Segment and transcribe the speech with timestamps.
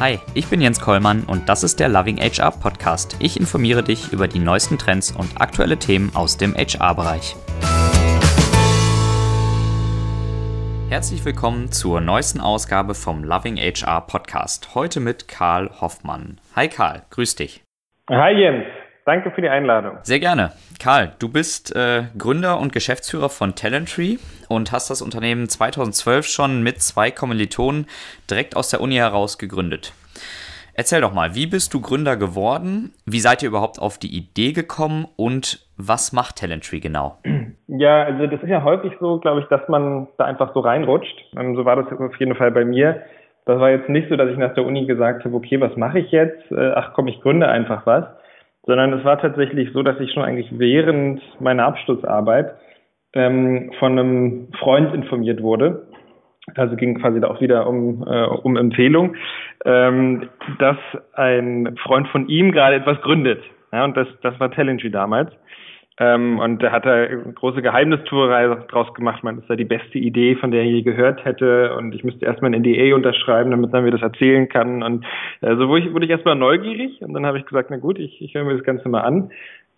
[0.00, 3.16] Hi, ich bin Jens Kollmann und das ist der Loving HR Podcast.
[3.18, 7.34] Ich informiere dich über die neuesten Trends und aktuelle Themen aus dem HR-Bereich.
[10.88, 14.76] Herzlich willkommen zur neuesten Ausgabe vom Loving HR Podcast.
[14.76, 16.40] Heute mit Karl Hoffmann.
[16.54, 17.64] Hi Karl, grüß dich.
[18.08, 18.66] Hi Jens,
[19.08, 19.98] danke für die Einladung.
[20.02, 20.52] Sehr gerne.
[20.78, 24.18] Karl, du bist äh, Gründer und Geschäftsführer von Talenttree
[24.48, 27.86] und hast das Unternehmen 2012 schon mit zwei Kommilitonen
[28.30, 29.92] direkt aus der Uni heraus gegründet.
[30.74, 32.92] Erzähl doch mal, wie bist du Gründer geworden?
[33.04, 37.18] Wie seid ihr überhaupt auf die Idee gekommen und was macht Talenttree genau?
[37.66, 41.16] Ja, also das ist ja häufig so, glaube ich, dass man da einfach so reinrutscht.
[41.36, 43.02] Ähm, so war das auf jeden Fall bei mir.
[43.44, 45.98] Das war jetzt nicht so, dass ich nach der Uni gesagt habe, okay, was mache
[45.98, 46.50] ich jetzt?
[46.50, 48.04] Äh, ach komm, ich gründe einfach was.
[48.68, 52.54] Sondern es war tatsächlich so, dass ich schon eigentlich während meiner Abschlussarbeit
[53.14, 55.88] ähm, von einem Freund informiert wurde.
[56.54, 59.16] Also ging quasi da auch wieder um, äh, um Empfehlung,
[59.64, 60.76] ähm, dass
[61.14, 63.42] ein Freund von ihm gerade etwas gründet.
[63.72, 65.32] Ja, und das, das war Talengy damals.
[66.00, 69.24] Ähm, und da hat er große Geheimnistuerei draus gemacht.
[69.24, 71.74] Man, das sei die beste Idee, von der er je gehört hätte.
[71.76, 74.82] Und ich müsste erstmal ein NDA unterschreiben, damit er mir das erzählen kann.
[74.82, 75.04] Und
[75.40, 77.00] äh, so wurde ich, wurde ich erstmal neugierig.
[77.02, 79.30] Und dann habe ich gesagt, na gut, ich, ich höre mir das Ganze mal an.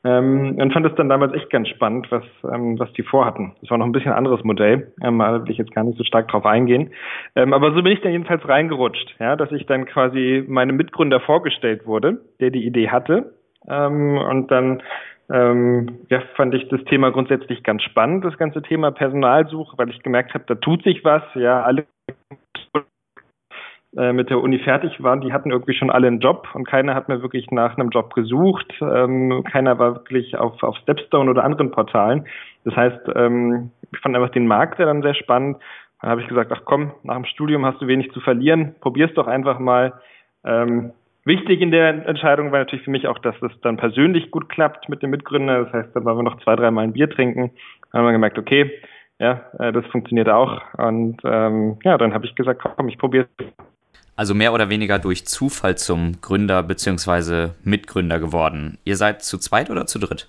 [0.03, 3.53] Ähm, und fand es dann damals echt ganz spannend, was, ähm, was die vorhatten.
[3.61, 6.05] Das war noch ein bisschen anderes Modell, ähm, da will ich jetzt gar nicht so
[6.05, 6.91] stark drauf eingehen.
[7.37, 11.21] Ähm, aber so bin ich dann jedenfalls reingerutscht, ja, dass ich dann quasi meinem Mitgründer
[11.21, 13.35] vorgestellt wurde, der die Idee hatte.
[13.69, 14.83] Ähm, und dann
[15.33, 20.03] ähm, ja, fand ich das Thema grundsätzlich ganz spannend, das ganze Thema Personalsuche, weil ich
[20.03, 21.23] gemerkt habe, da tut sich was.
[21.35, 21.87] Ja, alle
[23.97, 26.95] äh, mit der Uni fertig waren, die hatten irgendwie schon alle einen Job und keiner
[26.95, 28.73] hat mir wirklich nach einem Job gesucht.
[28.81, 32.27] Ähm, keiner war wirklich auf, auf Stepstone oder anderen Portalen.
[32.65, 35.59] Das heißt, ähm, ich fand einfach den Markt ja dann sehr spannend.
[36.01, 39.13] Dann habe ich gesagt, ach komm, nach dem Studium hast du wenig zu verlieren, probier's
[39.15, 39.93] doch einfach mal.
[40.45, 40.93] Ähm,
[41.25, 44.89] wichtig in der Entscheidung war natürlich für mich auch, dass es dann persönlich gut klappt
[44.89, 45.65] mit dem Mitgründer.
[45.65, 47.51] Das heißt, da waren wir noch zwei, dreimal ein Bier trinken.
[47.93, 48.71] Dann haben wir gemerkt, okay,
[49.19, 50.63] ja, äh, das funktioniert auch.
[50.79, 53.47] Und ähm, ja, dann habe ich gesagt, komm, ich probiere es
[54.21, 57.53] also mehr oder weniger durch Zufall zum Gründer bzw.
[57.65, 58.77] Mitgründer geworden.
[58.85, 60.29] Ihr seid zu zweit oder zu dritt?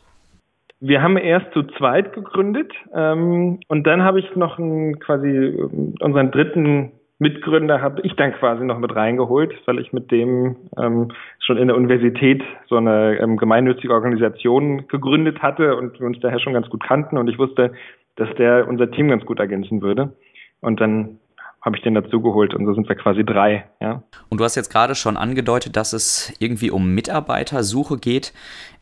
[0.80, 5.96] Wir haben erst zu zweit gegründet ähm, und dann habe ich noch einen, quasi ähm,
[6.00, 11.12] unseren dritten Mitgründer habe ich dann quasi noch mit reingeholt, weil ich mit dem ähm,
[11.38, 16.40] schon in der Universität so eine ähm, gemeinnützige Organisation gegründet hatte und wir uns daher
[16.40, 17.74] schon ganz gut kannten und ich wusste,
[18.16, 20.14] dass der unser Team ganz gut ergänzen würde.
[20.62, 21.20] Und dann
[21.62, 23.66] habe ich den dazugeholt und so sind wir quasi drei.
[23.80, 24.02] Ja.
[24.30, 28.34] Und du hast jetzt gerade schon angedeutet, dass es irgendwie um Mitarbeitersuche geht.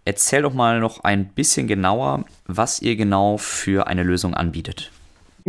[0.05, 4.93] Erzähl doch mal noch ein bisschen genauer, was ihr genau für eine Lösung anbietet.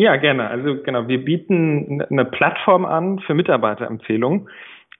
[0.01, 0.49] Ja, gerne.
[0.49, 4.49] Also genau, wir bieten eine Plattform an für Mitarbeiterempfehlungen.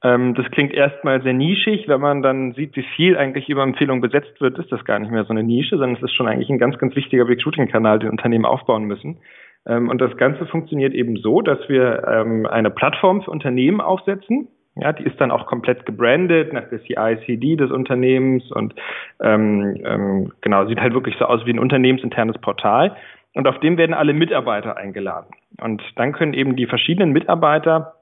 [0.05, 1.89] Ähm, das klingt erstmal sehr nischig.
[1.89, 5.11] Wenn man dann sieht, wie viel eigentlich über Empfehlungen besetzt wird, ist das gar nicht
[5.11, 8.11] mehr so eine Nische, sondern es ist schon eigentlich ein ganz, ganz wichtiger Recruiting-Kanal, den
[8.11, 9.21] Unternehmen aufbauen müssen.
[9.67, 14.49] Ähm, und das Ganze funktioniert eben so, dass wir ähm, eine Plattform für Unternehmen aufsetzen.
[14.77, 18.75] Ja, die ist dann auch komplett gebrandet nach der CICD des Unternehmens und
[19.23, 22.95] ähm, ähm, genau, sieht halt wirklich so aus wie ein unternehmensinternes Portal.
[23.35, 25.31] Und auf dem werden alle Mitarbeiter eingeladen.
[25.61, 27.95] Und dann können eben die verschiedenen Mitarbeiter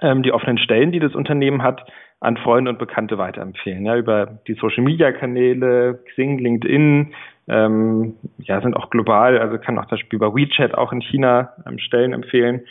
[0.00, 1.84] ähm, die offenen Stellen, die das Unternehmen hat,
[2.20, 3.84] an Freunde und Bekannte weiterempfehlen.
[3.84, 7.14] Ja, über die Social Media Kanäle, Xing, LinkedIn,
[7.48, 11.52] ähm, ja, sind auch global, also kann auch zum Beispiel über WeChat auch in China
[11.66, 12.62] ähm, Stellen empfehlen.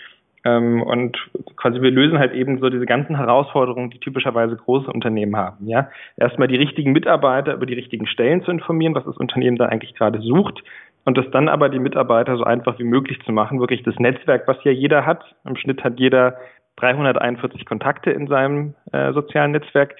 [0.45, 1.17] Ähm, und
[1.55, 5.67] quasi wir lösen halt eben so diese ganzen Herausforderungen, die typischerweise große Unternehmen haben.
[5.67, 9.65] Ja, erstmal die richtigen Mitarbeiter über die richtigen Stellen zu informieren, was das Unternehmen da
[9.65, 10.63] eigentlich gerade sucht.
[11.07, 14.45] Und das dann aber die Mitarbeiter so einfach wie möglich zu machen, wirklich das Netzwerk,
[14.45, 15.23] was ja jeder hat.
[15.45, 16.37] Im Schnitt hat jeder
[16.75, 19.95] 341 Kontakte in seinem äh, sozialen Netzwerk,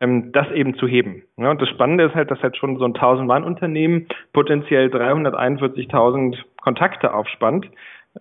[0.00, 1.24] ähm, das eben zu heben.
[1.36, 7.12] Ja, und das Spannende ist halt, dass halt schon so ein 1000-Mann-Unternehmen potenziell 341.000 Kontakte
[7.12, 7.66] aufspannt,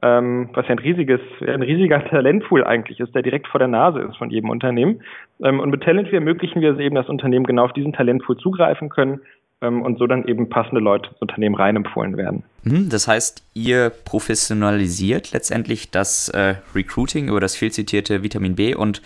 [0.01, 3.99] ähm, was ja ein riesiges, ein riesiger Talentpool eigentlich ist, der direkt vor der Nase
[3.99, 5.03] ist von jedem Unternehmen.
[5.43, 8.89] Ähm, und mit Talentview ermöglichen wir es eben, dass Unternehmen genau auf diesen Talentpool zugreifen
[8.89, 9.21] können
[9.67, 12.43] und so dann eben passende Leute ins Unternehmen reinempfohlen werden.
[12.63, 18.73] Mhm, das heißt, ihr professionalisiert letztendlich das äh, Recruiting über das viel zitierte Vitamin B
[18.73, 19.01] und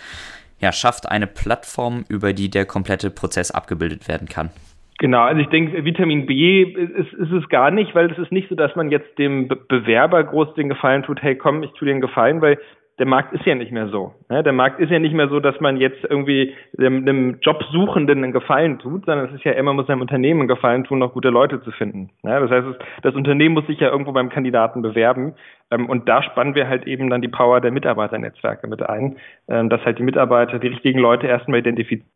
[0.58, 4.50] ja, schafft eine Plattform, über die der komplette Prozess abgebildet werden kann.
[4.98, 8.48] Genau, also ich denke, Vitamin B ist, ist es gar nicht, weil es ist nicht
[8.48, 11.92] so, dass man jetzt dem Bewerber groß den Gefallen tut, hey komm, ich tue dir
[11.92, 12.58] einen Gefallen, weil
[12.98, 14.14] der Markt ist ja nicht mehr so.
[14.30, 14.42] Ne?
[14.42, 18.32] Der Markt ist ja nicht mehr so, dass man jetzt irgendwie dem, dem Jobsuchenden einen
[18.32, 21.28] Gefallen tut, sondern es ist ja immer, muss einem Unternehmen einen Gefallen tun, noch gute
[21.28, 22.10] Leute zu finden.
[22.22, 22.40] Ne?
[22.40, 22.66] Das heißt,
[23.02, 25.34] das Unternehmen muss sich ja irgendwo beim Kandidaten bewerben.
[25.70, 29.16] Ähm, und da spannen wir halt eben dann die Power der Mitarbeiternetzwerke mit ein,
[29.48, 32.10] ähm, dass halt die Mitarbeiter die richtigen Leute erstmal identifizieren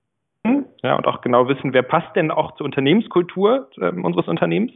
[0.82, 4.72] ja, und auch genau wissen, wer passt denn auch zur Unternehmenskultur ähm, unseres Unternehmens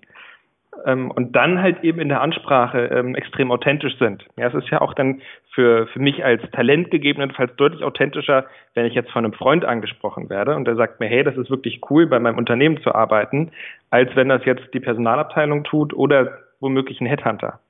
[0.84, 4.26] und dann halt eben in der Ansprache ähm, extrem authentisch sind.
[4.36, 5.22] Ja, es ist ja auch dann
[5.54, 10.28] für, für mich als Talent gegebenenfalls deutlich authentischer, wenn ich jetzt von einem Freund angesprochen
[10.28, 13.52] werde und der sagt mir, hey, das ist wirklich cool, bei meinem Unternehmen zu arbeiten,
[13.90, 17.60] als wenn das jetzt die Personalabteilung tut oder womöglich ein Headhunter.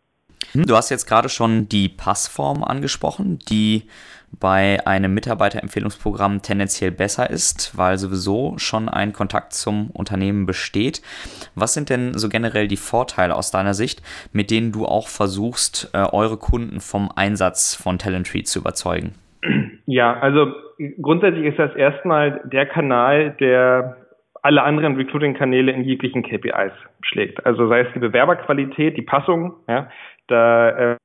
[0.55, 3.89] Du hast jetzt gerade schon die Passform angesprochen, die
[4.39, 11.03] bei einem Mitarbeiterempfehlungsprogramm tendenziell besser ist, weil sowieso schon ein Kontakt zum Unternehmen besteht.
[11.55, 14.03] Was sind denn so generell die Vorteile aus deiner Sicht,
[14.33, 19.15] mit denen du auch versuchst, äh, eure Kunden vom Einsatz von Talentry zu überzeugen?
[19.87, 20.53] Ja, also
[21.01, 23.97] grundsätzlich ist das erstmal der Kanal, der
[24.45, 27.45] alle anderen Recruiting-Kanäle in jeglichen KPIs schlägt.
[27.47, 29.89] Also sei es die Bewerberqualität, die Passung, ja,
[30.27, 30.97] da äh,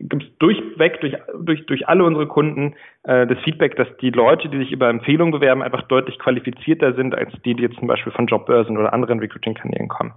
[0.00, 2.74] gibt es durchweg durch, durch, durch alle unsere Kunden
[3.04, 7.14] äh, das Feedback, dass die Leute, die sich über Empfehlungen bewerben, einfach deutlich qualifizierter sind
[7.14, 10.12] als die, die jetzt zum Beispiel von Jobbörsen oder anderen Recruiting-Kanälen kommen.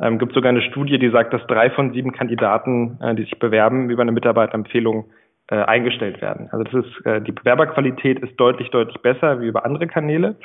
[0.00, 3.38] Ähm, gibt sogar eine Studie, die sagt, dass drei von sieben Kandidaten, äh, die sich
[3.40, 5.06] bewerben, über eine Mitarbeiterempfehlung
[5.50, 6.48] äh, eingestellt werden.
[6.52, 10.36] Also das ist äh, die Bewerberqualität ist deutlich, deutlich besser wie über andere Kanäle.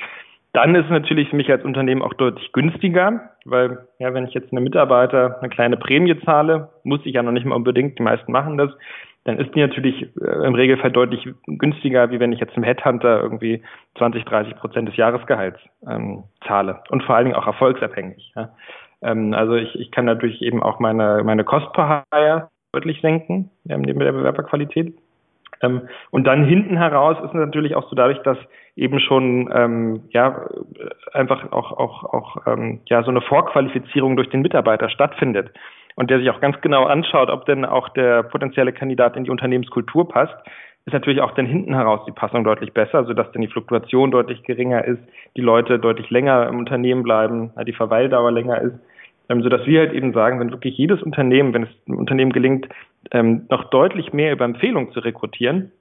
[0.52, 4.34] Dann ist es natürlich für mich als Unternehmen auch deutlich günstiger, weil ja, wenn ich
[4.34, 8.02] jetzt einem Mitarbeiter eine kleine Prämie zahle, muss ich ja noch nicht mal unbedingt, die
[8.02, 8.70] meisten machen das,
[9.24, 13.20] dann ist die natürlich äh, im Regelfall deutlich günstiger, wie wenn ich jetzt einem Headhunter
[13.20, 13.62] irgendwie
[13.98, 18.32] 20, 30 Prozent des Jahresgehalts ähm, zahle und vor allen Dingen auch erfolgsabhängig.
[18.34, 18.50] Ja.
[19.02, 23.50] Ähm, also ich, ich kann natürlich eben auch meine, meine Cost per Hire deutlich senken,
[23.68, 24.96] ähm, neben der Bewerberqualität.
[25.60, 28.38] Ähm, und dann hinten heraus ist natürlich auch so dadurch, dass
[28.78, 30.46] eben schon ähm, ja
[31.12, 35.50] einfach auch auch auch ähm, ja so eine Vorqualifizierung durch den Mitarbeiter stattfindet
[35.96, 39.30] und der sich auch ganz genau anschaut, ob denn auch der potenzielle Kandidat in die
[39.30, 40.36] Unternehmenskultur passt,
[40.86, 44.44] ist natürlich auch dann hinten heraus die Passung deutlich besser, sodass dann die Fluktuation deutlich
[44.44, 45.02] geringer ist,
[45.36, 48.76] die Leute deutlich länger im Unternehmen bleiben, die Verweildauer länger ist,
[49.28, 52.68] ähm, sodass wir halt eben sagen, wenn wirklich jedes Unternehmen, wenn es einem Unternehmen gelingt,
[53.10, 55.72] ähm, noch deutlich mehr über Empfehlungen zu rekrutieren,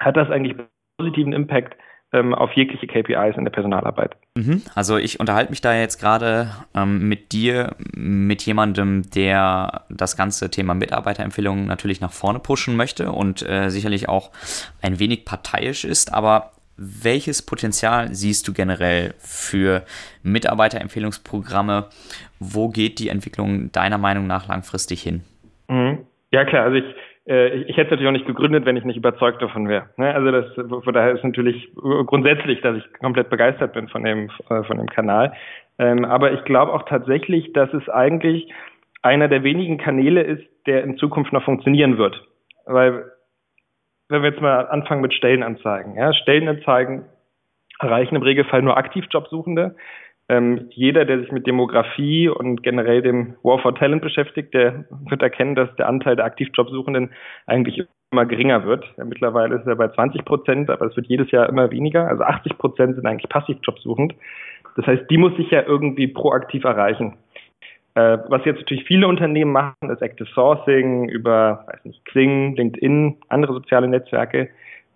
[0.00, 0.56] hat das eigentlich
[0.98, 1.76] positiven Impact
[2.12, 4.16] ähm, auf jegliche KPIs in der Personalarbeit.
[4.34, 4.62] Mhm.
[4.74, 10.50] Also ich unterhalte mich da jetzt gerade ähm, mit dir, mit jemandem, der das ganze
[10.50, 14.30] Thema Mitarbeiterempfehlungen natürlich nach vorne pushen möchte und äh, sicherlich auch
[14.82, 19.84] ein wenig parteiisch ist, aber welches Potenzial siehst du generell für
[20.22, 21.88] Mitarbeiterempfehlungsprogramme?
[22.40, 25.22] Wo geht die Entwicklung deiner Meinung nach langfristig hin?
[25.68, 25.98] Mhm.
[26.32, 26.84] Ja klar, also ich
[27.24, 29.88] ich, ich hätte es natürlich auch nicht gegründet, wenn ich nicht überzeugt davon wäre.
[29.96, 30.14] Ne?
[30.14, 30.54] Also das,
[30.84, 31.72] von daher ist natürlich
[32.06, 35.32] grundsätzlich, dass ich komplett begeistert bin von dem, äh, von dem Kanal.
[35.78, 38.52] Ähm, aber ich glaube auch tatsächlich, dass es eigentlich
[39.02, 42.20] einer der wenigen Kanäle ist, der in Zukunft noch funktionieren wird.
[42.66, 43.04] Weil,
[44.08, 47.04] wenn wir jetzt mal anfangen mit Stellenanzeigen, ja, Stellenanzeigen
[47.80, 49.74] erreichen im Regelfall nur Aktivjobsuchende.
[50.28, 55.22] Ähm, jeder, der sich mit Demografie und generell dem War for Talent beschäftigt, der wird
[55.22, 57.10] erkennen, dass der Anteil der Aktivjobsuchenden
[57.46, 58.84] eigentlich immer geringer wird.
[58.96, 62.08] Ja, mittlerweile ist er bei 20 Prozent, aber es wird jedes Jahr immer weniger.
[62.08, 64.14] Also 80 Prozent sind eigentlich passivjobsuchend.
[64.76, 67.16] Das heißt, die muss sich ja irgendwie proaktiv erreichen.
[67.94, 73.18] Äh, was jetzt natürlich viele Unternehmen machen, ist Active Sourcing über, weiß nicht, Xing, LinkedIn,
[73.28, 74.48] andere soziale Netzwerke.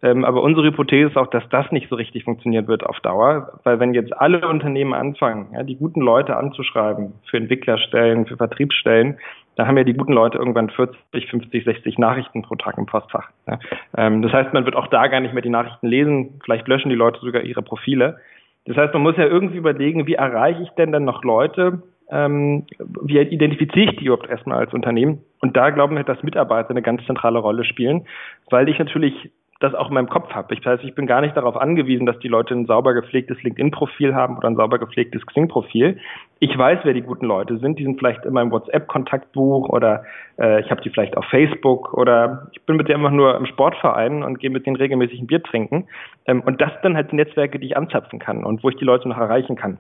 [0.03, 3.61] Ähm, aber unsere Hypothese ist auch, dass das nicht so richtig funktionieren wird auf Dauer,
[3.65, 9.19] weil wenn jetzt alle Unternehmen anfangen, ja, die guten Leute anzuschreiben für Entwicklerstellen, für Vertriebsstellen,
[9.57, 13.31] da haben ja die guten Leute irgendwann 40, 50, 60 Nachrichten pro Tag im Postfach.
[13.49, 13.59] Ja.
[13.97, 16.91] Ähm, das heißt, man wird auch da gar nicht mehr die Nachrichten lesen, vielleicht löschen
[16.91, 18.19] die Leute sogar ihre Profile.
[18.67, 22.67] Das heißt, man muss ja irgendwie überlegen, wie erreiche ich denn dann noch Leute, ähm,
[23.03, 25.23] wie identifiziere ich die überhaupt erstmal als Unternehmen?
[25.41, 28.07] Und da glauben wir, dass Mitarbeiter eine ganz zentrale Rolle spielen,
[28.51, 30.53] weil ich natürlich das auch in meinem Kopf habe.
[30.55, 34.15] Ich weiß, ich bin gar nicht darauf angewiesen, dass die Leute ein sauber gepflegtes LinkedIn-Profil
[34.15, 35.99] haben oder ein sauber gepflegtes Xing-Profil.
[36.41, 37.79] Ich weiß, wer die guten Leute sind.
[37.79, 40.05] Die sind vielleicht in meinem WhatsApp-Kontaktbuch oder
[40.39, 43.47] äh, ich habe die vielleicht auf Facebook oder ich bin mit denen einfach nur im
[43.47, 45.89] Sportverein und gehe mit denen regelmäßig ein Bier trinken.
[46.27, 48.77] Ähm, und das sind dann halt die Netzwerke, die ich anzapfen kann und wo ich
[48.77, 49.79] die Leute noch erreichen kann.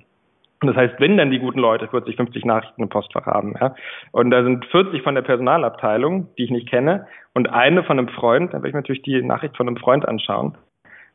[0.62, 3.74] Und das heißt, wenn dann die guten Leute 40, 50 Nachrichten im Postfach haben, ja,
[4.12, 8.08] und da sind 40 von der Personalabteilung, die ich nicht kenne, und eine von einem
[8.08, 10.56] Freund, dann werde ich natürlich die Nachricht von einem Freund anschauen,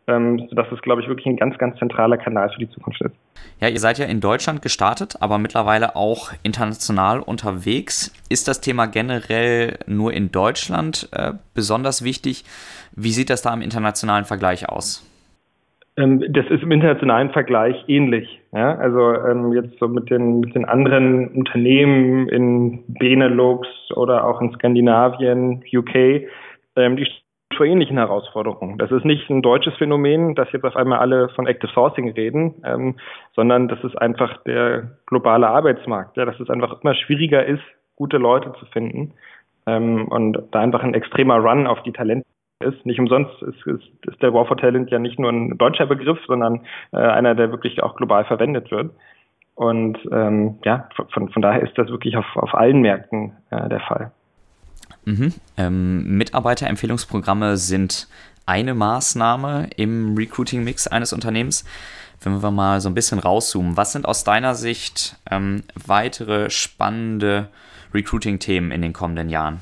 [0.07, 3.15] ähm, sodass es, glaube ich, wirklich ein ganz, ganz zentraler Kanal für die Zukunft ist.
[3.59, 8.13] Ja, ihr seid ja in Deutschland gestartet, aber mittlerweile auch international unterwegs.
[8.29, 12.43] Ist das Thema generell nur in Deutschland äh, besonders wichtig?
[12.95, 15.07] Wie sieht das da im internationalen Vergleich aus?
[15.97, 18.40] Ähm, das ist im internationalen Vergleich ähnlich.
[18.51, 18.75] Ja?
[18.75, 24.51] Also ähm, jetzt so mit den, mit den anderen Unternehmen in Benelux oder auch in
[24.53, 26.27] Skandinavien, UK,
[26.75, 27.07] ähm, die
[27.55, 28.77] vor ähnlichen Herausforderungen.
[28.77, 32.55] Das ist nicht ein deutsches Phänomen, dass jetzt auf einmal alle von Active Sourcing reden,
[32.65, 32.95] ähm,
[33.35, 37.63] sondern das ist einfach der globale Arbeitsmarkt, ja, dass es einfach immer schwieriger ist,
[37.95, 39.13] gute Leute zu finden
[39.67, 42.25] ähm, und da einfach ein extremer Run auf die Talente
[42.63, 42.85] ist.
[42.85, 46.19] Nicht umsonst ist, ist, ist der War for Talent ja nicht nur ein deutscher Begriff,
[46.27, 48.91] sondern äh, einer, der wirklich auch global verwendet wird.
[49.55, 53.81] Und ähm, ja, von, von daher ist das wirklich auf, auf allen Märkten äh, der
[53.81, 54.11] Fall.
[55.05, 55.33] Mhm.
[55.57, 58.07] Ähm, Mitarbeiterempfehlungsprogramme sind
[58.45, 61.65] eine Maßnahme im Recruiting-Mix eines Unternehmens.
[62.21, 67.49] Wenn wir mal so ein bisschen rauszoomen, was sind aus deiner Sicht ähm, weitere spannende
[67.93, 69.61] Recruiting-Themen in den kommenden Jahren?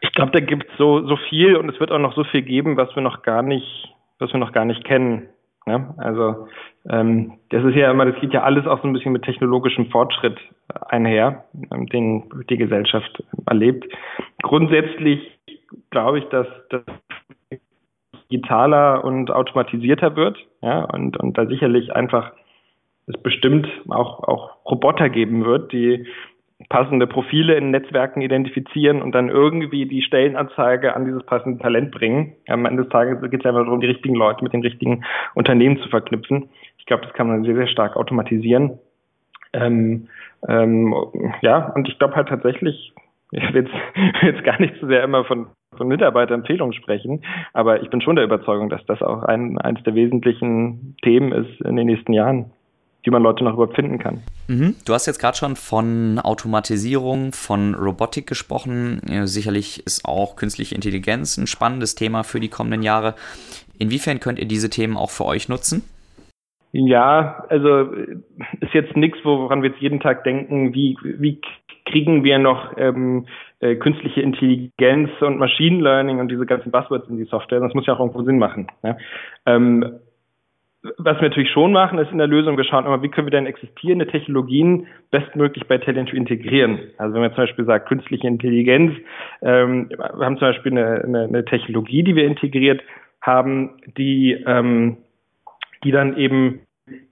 [0.00, 2.42] Ich glaube, da gibt es so, so viel und es wird auch noch so viel
[2.42, 5.28] geben, was wir noch gar nicht, was wir noch gar nicht kennen.
[5.66, 5.94] Ne?
[5.98, 6.48] Also
[6.88, 9.90] ähm, das ist ja immer, das geht ja alles auch so ein bisschen mit technologischem
[9.90, 10.38] Fortschritt
[10.88, 13.86] einher, ähm, den die Gesellschaft erlebt.
[14.42, 15.38] Grundsätzlich
[15.90, 16.82] glaube ich, dass das
[18.30, 22.32] digitaler und automatisierter wird, ja, und, und da sicherlich einfach
[23.06, 26.06] es bestimmt auch, auch Roboter geben wird, die
[26.70, 32.36] passende Profile in Netzwerken identifizieren und dann irgendwie die Stellenanzeige an dieses passende Talent bringen.
[32.48, 35.78] Am Ende des Tages geht es einfach darum, die richtigen Leute mit den richtigen Unternehmen
[35.78, 36.48] zu verknüpfen.
[36.78, 38.78] Ich glaube, das kann man sehr, sehr stark automatisieren.
[39.52, 40.06] Ähm,
[40.48, 40.94] ähm,
[41.42, 42.94] ja, und ich glaube halt tatsächlich,
[43.32, 43.74] ich will jetzt,
[44.22, 48.24] jetzt gar nicht so sehr immer von, von Mitarbeiterempfehlungen sprechen, aber ich bin schon der
[48.24, 52.52] Überzeugung, dass das auch ein, eines der wesentlichen Themen ist in den nächsten Jahren
[53.02, 54.22] wie man Leute noch überhaupt finden kann.
[54.48, 54.76] Mhm.
[54.86, 59.00] Du hast jetzt gerade schon von Automatisierung, von Robotik gesprochen.
[59.24, 63.14] Sicherlich ist auch künstliche Intelligenz ein spannendes Thema für die kommenden Jahre.
[63.78, 65.82] Inwiefern könnt ihr diese Themen auch für euch nutzen?
[66.72, 67.90] Ja, also
[68.60, 71.40] ist jetzt nichts, woran wir jetzt jeden Tag denken, wie, wie
[71.86, 73.26] kriegen wir noch ähm,
[73.58, 77.60] äh, künstliche Intelligenz und Machine Learning und diese ganzen Buzzwords in die Software.
[77.60, 78.68] Das muss ja auch irgendwo Sinn machen.
[78.82, 78.96] Ja?
[79.46, 79.98] Ähm,
[80.82, 83.32] was wir natürlich schon machen, ist in der Lösung, wir schauen immer, wie können wir
[83.32, 86.80] denn existierende Technologien bestmöglich bei Talent integrieren.
[86.96, 88.94] Also wenn man zum Beispiel sagt, künstliche Intelligenz,
[89.42, 92.80] ähm, wir haben zum Beispiel eine, eine, eine Technologie, die wir integriert
[93.20, 94.98] haben, die, ähm,
[95.84, 96.60] die dann eben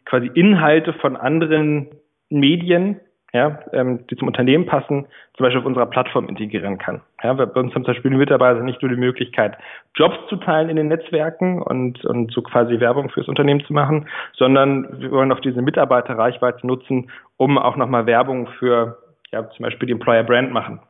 [0.07, 1.89] quasi Inhalte von anderen
[2.31, 3.01] Medien
[3.33, 5.07] ja, ähm, die zum Unternehmen passen,
[5.37, 7.03] zum Beispiel auf unserer Plattform integrieren kann.
[7.23, 9.57] Ja, bei uns haben zum Beispiel die Mitarbeiter nicht nur die Möglichkeit,
[9.95, 14.09] Jobs zu teilen in den Netzwerken und, und so quasi Werbung fürs Unternehmen zu machen,
[14.35, 18.99] sondern wir wollen auch diese Mitarbeiterreichweite nutzen, um auch nochmal Werbung für
[19.31, 20.81] ja, zum Beispiel die Employer Brand machen.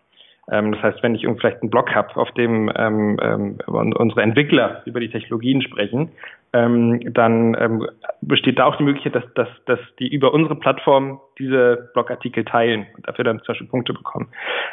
[0.50, 4.82] Ähm, das heißt, wenn ich vielleicht einen Blog habe, auf dem ähm, ähm, unsere Entwickler
[4.86, 6.10] über die Technologien sprechen,
[6.52, 7.86] ähm, dann ähm,
[8.22, 12.86] besteht da auch die Möglichkeit, dass, dass, dass die über unsere Plattform diese Blogartikel teilen
[12.96, 14.28] und dafür dann zum Beispiel Punkte bekommen.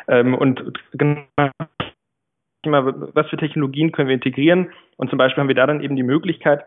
[0.07, 0.63] Ähm, und
[0.93, 1.25] genau
[2.67, 4.71] was für Technologien können wir integrieren?
[4.97, 6.63] Und zum Beispiel haben wir da dann eben die Möglichkeit,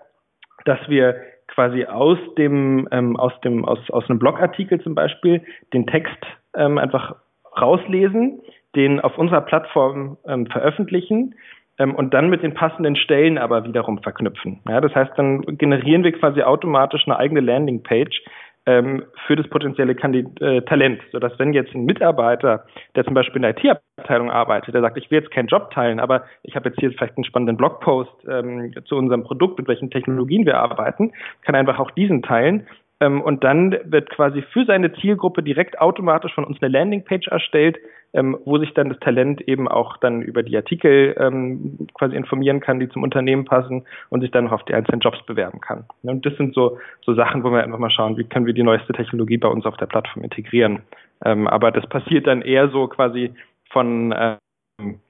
[0.64, 1.16] dass wir
[1.48, 6.18] quasi aus dem, ähm, aus dem, aus, aus einem Blogartikel zum Beispiel den Text
[6.54, 7.16] ähm, einfach
[7.60, 8.40] rauslesen
[8.76, 11.34] den auf unserer Plattform ähm, veröffentlichen
[11.78, 14.60] ähm, und dann mit den passenden Stellen aber wiederum verknüpfen.
[14.68, 18.22] Ja, das heißt, dann generieren wir quasi automatisch eine eigene Landingpage
[18.66, 23.36] ähm, für das potenzielle Kandid äh, Talent, sodass wenn jetzt ein Mitarbeiter, der zum Beispiel
[23.36, 26.68] in der IT-Abteilung arbeitet, der sagt, ich will jetzt keinen Job teilen, aber ich habe
[26.68, 31.12] jetzt hier vielleicht einen spannenden Blogpost ähm, zu unserem Produkt, mit welchen Technologien wir arbeiten,
[31.42, 32.66] kann einfach auch diesen teilen
[33.00, 37.78] ähm, und dann wird quasi für seine Zielgruppe direkt automatisch von uns eine Landingpage erstellt,
[38.12, 42.60] ähm, wo sich dann das Talent eben auch dann über die Artikel ähm, quasi informieren
[42.60, 45.84] kann, die zum Unternehmen passen und sich dann noch auf die einzelnen Jobs bewerben kann.
[46.02, 48.62] Und das sind so, so Sachen, wo wir einfach mal schauen, wie können wir die
[48.62, 50.80] neueste Technologie bei uns auf der Plattform integrieren.
[51.24, 53.32] Ähm, aber das passiert dann eher so quasi
[53.70, 54.36] von äh,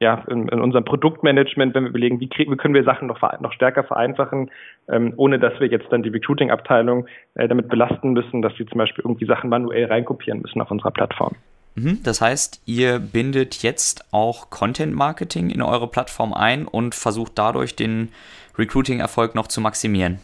[0.00, 3.20] ja, in, in, unserem Produktmanagement, wenn wir überlegen, wie, kriegen, wie können wir Sachen noch,
[3.40, 4.50] noch stärker vereinfachen,
[4.88, 8.78] ähm, ohne dass wir jetzt dann die Recruiting-Abteilung äh, damit belasten müssen, dass sie zum
[8.78, 11.36] Beispiel irgendwie Sachen manuell reinkopieren müssen auf unserer Plattform.
[11.78, 17.32] Mhm, das heißt, ihr bindet jetzt auch Content Marketing in eure Plattform ein und versucht
[17.36, 18.08] dadurch den
[18.58, 20.18] Recruiting-Erfolg noch zu maximieren.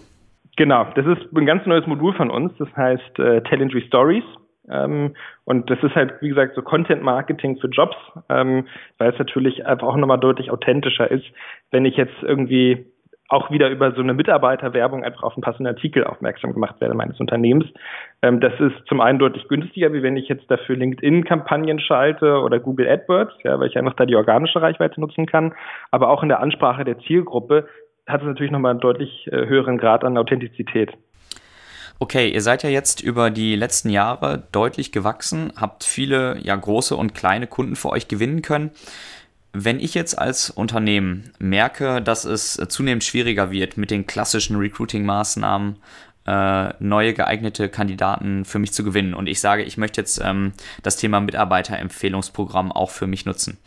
[0.56, 4.24] Genau, das ist ein ganz neues Modul von uns, das heißt äh, Talentry Stories.
[4.68, 7.96] Ähm, und das ist halt, wie gesagt, so Content Marketing für Jobs,
[8.28, 8.66] ähm,
[8.98, 11.26] weil es natürlich einfach auch nochmal deutlich authentischer ist,
[11.70, 12.86] wenn ich jetzt irgendwie
[13.28, 17.18] auch wieder über so eine Mitarbeiterwerbung einfach auf einen passenden Artikel aufmerksam gemacht werde meines
[17.20, 17.66] Unternehmens.
[18.22, 22.60] Ähm, das ist zum einen deutlich günstiger, wie wenn ich jetzt dafür LinkedIn-Kampagnen schalte oder
[22.60, 25.54] Google AdWords, ja, weil ich einfach da die organische Reichweite nutzen kann.
[25.90, 27.66] Aber auch in der Ansprache der Zielgruppe
[28.06, 30.92] hat es natürlich nochmal einen deutlich äh, höheren Grad an Authentizität.
[32.00, 36.96] Okay, ihr seid ja jetzt über die letzten Jahre deutlich gewachsen, habt viele ja große
[36.96, 38.72] und kleine Kunden für euch gewinnen können.
[39.56, 45.76] Wenn ich jetzt als Unternehmen merke, dass es zunehmend schwieriger wird mit den klassischen Recruiting-Maßnahmen,
[46.26, 50.54] äh, neue geeignete Kandidaten für mich zu gewinnen und ich sage, ich möchte jetzt ähm,
[50.82, 53.58] das Thema Mitarbeiterempfehlungsprogramm auch für mich nutzen.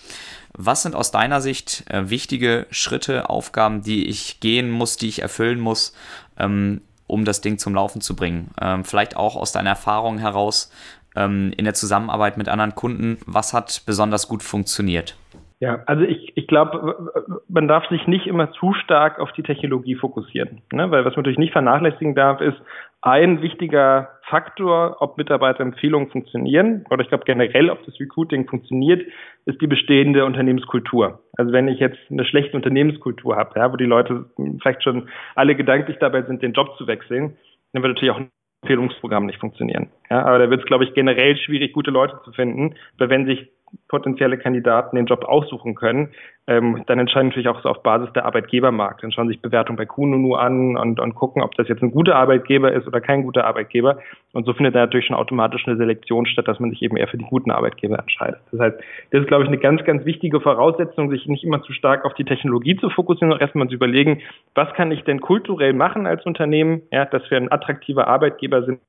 [0.51, 5.21] Was sind aus deiner Sicht äh, wichtige Schritte, Aufgaben, die ich gehen muss, die ich
[5.21, 5.93] erfüllen muss,
[6.37, 8.51] ähm, um das Ding zum Laufen zu bringen?
[8.59, 10.69] Ähm, vielleicht auch aus deiner Erfahrung heraus
[11.15, 15.15] ähm, in der Zusammenarbeit mit anderen Kunden, was hat besonders gut funktioniert?
[15.59, 19.95] Ja, also ich, ich glaube, man darf sich nicht immer zu stark auf die Technologie
[19.95, 20.61] fokussieren.
[20.71, 20.91] Ne?
[20.91, 22.57] Weil was man natürlich nicht vernachlässigen darf, ist
[23.01, 29.03] ein wichtiger Faktor, ob Mitarbeiterempfehlungen funktionieren oder ich glaube generell, ob das Recruiting funktioniert,
[29.45, 31.23] ist die bestehende Unternehmenskultur.
[31.37, 34.25] Also wenn ich jetzt eine schlechte Unternehmenskultur habe, ja, wo die Leute
[34.61, 37.35] vielleicht schon alle gedanklich dabei sind, den Job zu wechseln,
[37.73, 38.29] dann wird natürlich auch ein
[38.63, 39.89] Empfehlungsprogramm nicht funktionieren.
[40.09, 43.25] Ja, aber da wird es, glaube ich, generell schwierig, gute Leute zu finden, weil wenn
[43.25, 43.49] sich
[43.87, 46.09] potenzielle Kandidaten den Job aussuchen können,
[46.49, 49.03] ähm, dann entscheiden natürlich auch so auf Basis der Arbeitgebermarkt.
[49.03, 52.15] Dann schauen sich Bewertungen bei Kununu an und, und gucken, ob das jetzt ein guter
[52.15, 53.99] Arbeitgeber ist oder kein guter Arbeitgeber.
[54.31, 57.09] Und so findet da natürlich schon automatisch eine Selektion statt, dass man sich eben eher
[57.09, 58.39] für die guten Arbeitgeber entscheidet.
[58.51, 58.77] Das heißt,
[59.11, 62.13] das ist, glaube ich, eine ganz, ganz wichtige Voraussetzung, sich nicht immer zu stark auf
[62.13, 64.21] die Technologie zu fokussieren, sondern erstmal zu überlegen,
[64.55, 68.79] was kann ich denn kulturell machen als Unternehmen, ja, dass wir ein attraktiver Arbeitgeber sind,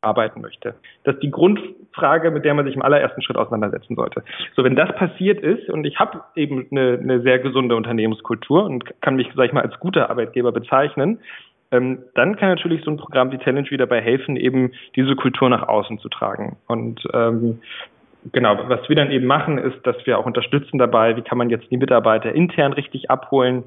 [0.00, 0.74] arbeiten möchte.
[1.04, 4.22] Das ist die Grundfrage, mit der man sich im allerersten Schritt auseinandersetzen sollte.
[4.54, 8.84] So, wenn das passiert ist und ich habe eben eine, eine sehr gesunde Unternehmenskultur und
[9.00, 11.18] kann mich, sag ich mal, als guter Arbeitgeber bezeichnen,
[11.70, 15.48] ähm, dann kann natürlich so ein Programm wie Challenge wieder dabei helfen, eben diese Kultur
[15.50, 16.56] nach außen zu tragen.
[16.66, 17.60] Und ähm,
[18.32, 21.50] genau, was wir dann eben machen, ist, dass wir auch unterstützen dabei, wie kann man
[21.50, 23.64] jetzt die Mitarbeiter intern richtig abholen.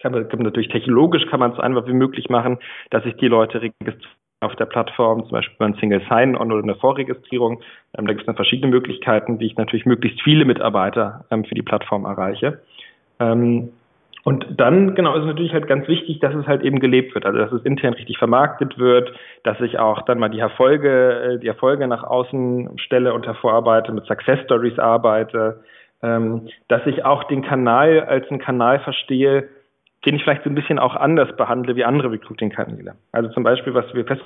[0.00, 2.58] Kann man, natürlich technologisch kann man es einfach wie möglich machen,
[2.90, 6.62] dass sich die Leute registrieren auf der Plattform, zum Beispiel über ein Single Sign-On oder
[6.62, 7.60] eine Vorregistrierung.
[7.96, 11.54] Ähm, da gibt es dann verschiedene Möglichkeiten, wie ich natürlich möglichst viele Mitarbeiter ähm, für
[11.54, 12.60] die Plattform erreiche.
[13.18, 13.70] Ähm,
[14.24, 17.38] und dann, genau, ist natürlich halt ganz wichtig, dass es halt eben gelebt wird, also
[17.38, 19.12] dass es intern richtig vermarktet wird,
[19.44, 23.92] dass ich auch dann mal die Erfolge, äh, die Erfolge nach außen stelle und hervorarbeite,
[23.92, 25.62] mit Success Stories arbeite,
[26.02, 29.48] ähm, dass ich auch den Kanal als einen Kanal verstehe,
[30.06, 32.94] den ich vielleicht so ein bisschen auch anders behandle wie andere Recruiting-Kanäle.
[33.12, 34.22] Also zum Beispiel, was wir fest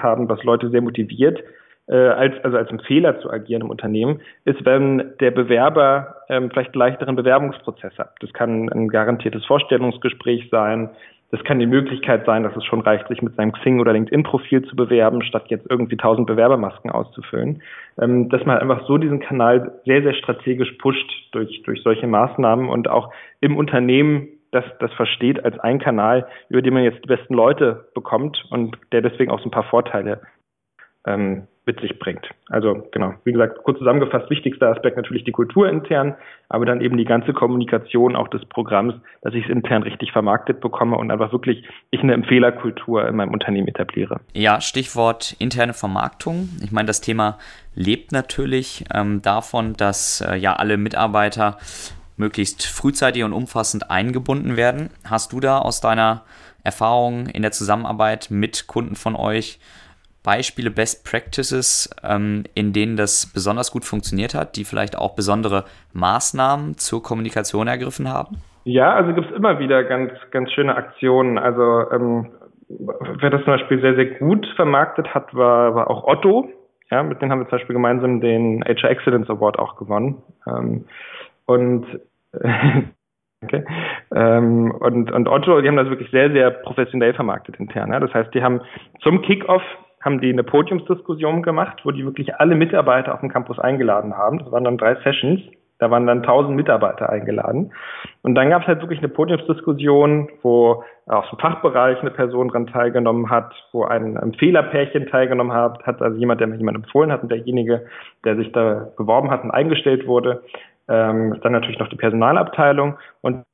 [0.00, 1.38] haben, was Leute sehr motiviert,
[1.86, 6.74] äh, als, also als Empfehler zu agieren im Unternehmen, ist, wenn der Bewerber ähm, vielleicht
[6.74, 8.14] einen leichteren Bewerbungsprozess hat.
[8.20, 10.90] Das kann ein garantiertes Vorstellungsgespräch sein.
[11.30, 14.62] Das kann die Möglichkeit sein, dass es schon reicht, sich mit seinem Xing- oder LinkedIn-Profil
[14.62, 17.62] zu bewerben, statt jetzt irgendwie tausend Bewerbermasken auszufüllen.
[18.00, 22.68] Ähm, dass man einfach so diesen Kanal sehr, sehr strategisch pusht durch, durch solche Maßnahmen
[22.68, 27.08] und auch im Unternehmen das, das versteht als ein Kanal, über den man jetzt die
[27.08, 30.20] besten Leute bekommt und der deswegen auch so ein paar Vorteile
[31.06, 32.28] ähm, mit sich bringt.
[32.48, 36.16] Also genau, wie gesagt, kurz zusammengefasst, wichtigster Aspekt natürlich die Kultur intern,
[36.48, 40.60] aber dann eben die ganze Kommunikation auch des Programms, dass ich es intern richtig vermarktet
[40.60, 44.20] bekomme und einfach wirklich ich eine Empfehlerkultur in meinem Unternehmen etabliere.
[44.34, 46.48] Ja, Stichwort interne Vermarktung.
[46.64, 47.38] Ich meine, das Thema
[47.76, 51.58] lebt natürlich ähm, davon, dass äh, ja alle Mitarbeiter
[52.16, 54.90] möglichst frühzeitig und umfassend eingebunden werden.
[55.08, 56.22] Hast du da aus deiner
[56.64, 59.58] Erfahrung in der Zusammenarbeit mit Kunden von euch
[60.22, 65.64] Beispiele, Best Practices, ähm, in denen das besonders gut funktioniert hat, die vielleicht auch besondere
[65.94, 68.36] Maßnahmen zur Kommunikation ergriffen haben?
[68.64, 71.38] Ja, also gibt es immer wieder ganz, ganz schöne Aktionen.
[71.38, 72.30] Also ähm,
[72.68, 76.48] wer das zum Beispiel sehr, sehr gut vermarktet hat, war, war auch Otto.
[76.90, 80.22] Ja, mit denen haben wir zum Beispiel gemeinsam den HR Excellence Award auch gewonnen.
[80.46, 80.84] Ähm,
[81.52, 81.86] und
[83.44, 83.64] Okay.
[84.14, 87.92] Ähm, und, und Otto, die haben das wirklich sehr, sehr professionell vermarktet intern.
[87.92, 87.98] Ja?
[87.98, 88.60] Das heißt, die haben
[89.02, 89.62] zum Kickoff
[90.00, 94.38] haben die eine Podiumsdiskussion gemacht, wo die wirklich alle Mitarbeiter auf dem Campus eingeladen haben.
[94.38, 95.40] Das waren dann drei Sessions.
[95.78, 97.72] Da waren dann tausend Mitarbeiter eingeladen.
[98.22, 102.68] Und dann gab es halt wirklich eine Podiumsdiskussion, wo aus dem Fachbereich eine Person dran
[102.68, 107.10] teilgenommen hat, wo ein, ein Fehlerpärchen teilgenommen hat, hat also jemand, der mir jemand empfohlen
[107.10, 107.86] hat und derjenige,
[108.24, 110.42] der sich da beworben hat und eingestellt wurde
[110.92, 113.44] ähm, dann natürlich noch die Personalabteilung und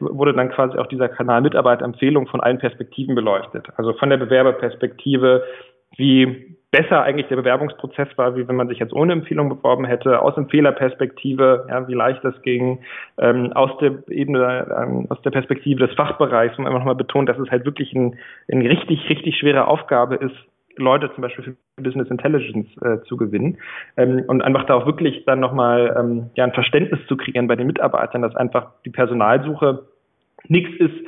[0.00, 3.68] wurde dann quasi auch dieser Kanal Mitarbeiterempfehlung von allen Perspektiven beleuchtet.
[3.76, 5.42] Also von der Bewerberperspektive,
[5.96, 10.20] wie besser eigentlich der Bewerbungsprozess war, wie wenn man sich jetzt ohne Empfehlung beworben hätte,
[10.20, 12.80] aus Empfehlerperspektive, ja, wie leicht das ging,
[13.18, 17.38] ähm, aus der Ebene, ähm, aus der Perspektive des Fachbereichs, um einfach nochmal betont, dass
[17.38, 18.18] es halt wirklich ein,
[18.50, 20.36] eine richtig, richtig schwere Aufgabe ist,
[20.78, 23.58] Leute zum Beispiel für Business Intelligence äh, zu gewinnen
[23.96, 27.56] ähm, und einfach da auch wirklich dann nochmal ähm, ja, ein Verständnis zu kriegen bei
[27.56, 29.86] den Mitarbeitern, dass einfach die Personalsuche
[30.48, 31.06] nichts ist,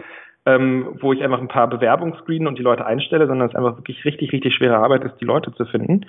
[0.49, 3.77] ähm, wo ich einfach ein paar Bewerbungen screene und die Leute einstelle, sondern es einfach
[3.77, 6.07] wirklich richtig, richtig schwere Arbeit ist, die Leute zu finden.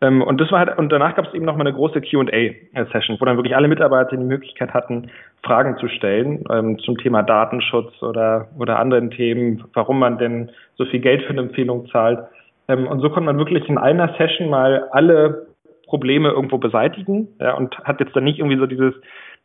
[0.00, 3.18] Ähm, und das war halt, und danach gab es eben noch mal eine große QA-Session,
[3.20, 5.10] wo dann wirklich alle Mitarbeiter die Möglichkeit hatten,
[5.42, 10.86] Fragen zu stellen ähm, zum Thema Datenschutz oder, oder anderen Themen, warum man denn so
[10.86, 12.20] viel Geld für eine Empfehlung zahlt.
[12.68, 15.46] Ähm, und so konnte man wirklich in einer Session mal alle
[15.86, 18.94] Probleme irgendwo beseitigen ja, und hat jetzt dann nicht irgendwie so dieses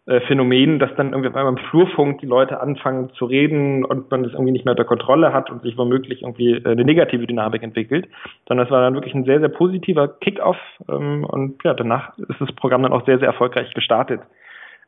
[0.09, 4.33] äh, Phänomen, dass dann irgendwie beim Flurfunk die Leute anfangen zu reden und man das
[4.33, 8.07] irgendwie nicht mehr unter Kontrolle hat und sich womöglich irgendwie äh, eine negative Dynamik entwickelt,
[8.47, 10.57] sondern es war dann wirklich ein sehr, sehr positiver Kickoff
[10.89, 14.21] ähm, und ja, danach ist das Programm dann auch sehr, sehr erfolgreich gestartet.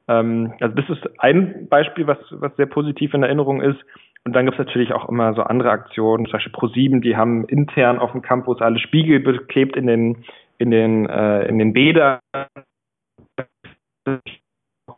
[0.08, 3.80] Ähm, also das ist ein Beispiel, was, was sehr positiv in Erinnerung ist.
[4.24, 7.46] Und dann gibt es natürlich auch immer so andere Aktionen, zum Beispiel Pro7, die haben
[7.46, 10.24] intern auf dem Campus alle Spiegel beklebt in den,
[10.60, 12.20] in den, äh, in den Bädern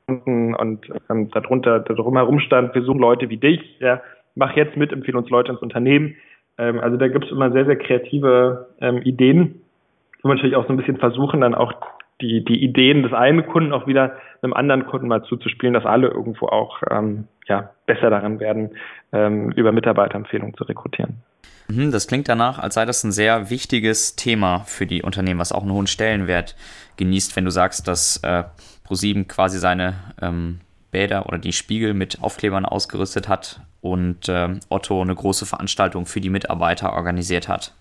[0.07, 4.01] und ähm, darunter, darum herum stand, wir suchen Leute wie dich, ja,
[4.35, 6.15] mach jetzt mit, empfehle uns Leute ins Unternehmen.
[6.57, 9.61] Ähm, also da gibt es immer sehr, sehr kreative ähm, Ideen,
[10.21, 11.73] wo wir natürlich auch so ein bisschen versuchen, dann auch
[12.21, 16.07] die, die Ideen des einen Kunden auch wieder einem anderen Kunden mal zuzuspielen, dass alle
[16.07, 18.71] irgendwo auch ähm, ja, besser daran werden,
[19.11, 21.23] ähm, über Mitarbeiterempfehlungen zu rekrutieren.
[21.67, 25.51] Mhm, das klingt danach, als sei das ein sehr wichtiges Thema für die Unternehmen, was
[25.51, 26.55] auch einen hohen Stellenwert
[26.97, 28.43] genießt, wenn du sagst, dass äh,
[28.83, 30.59] ProSieben quasi seine ähm,
[30.91, 36.21] Bäder oder die Spiegel mit Aufklebern ausgerüstet hat und äh, Otto eine große Veranstaltung für
[36.21, 37.73] die Mitarbeiter organisiert hat.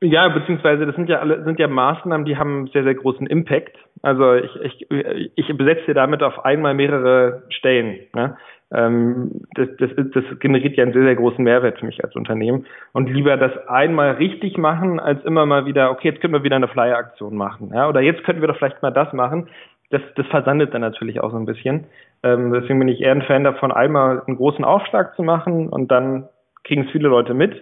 [0.00, 3.76] Ja, beziehungsweise das sind ja alle sind ja Maßnahmen, die haben sehr, sehr großen Impact.
[4.02, 4.90] Also ich, ich,
[5.36, 8.00] ich besetze damit auf einmal mehrere Stellen.
[8.12, 8.36] Ne?
[8.74, 12.66] Ähm, das, das, das generiert ja einen sehr, sehr großen Mehrwert für mich als Unternehmen.
[12.92, 16.56] Und lieber das einmal richtig machen, als immer mal wieder, okay, jetzt können wir wieder
[16.56, 17.70] eine Flyer-Aktion machen.
[17.74, 17.88] Ja?
[17.88, 19.48] Oder jetzt könnten wir doch vielleicht mal das machen
[19.92, 21.84] das, das versandet dann natürlich auch so ein bisschen.
[22.22, 25.90] Ähm, deswegen bin ich eher ein Fan davon, einmal einen großen Aufschlag zu machen und
[25.90, 26.28] dann
[26.64, 27.54] kriegen es viele Leute mit.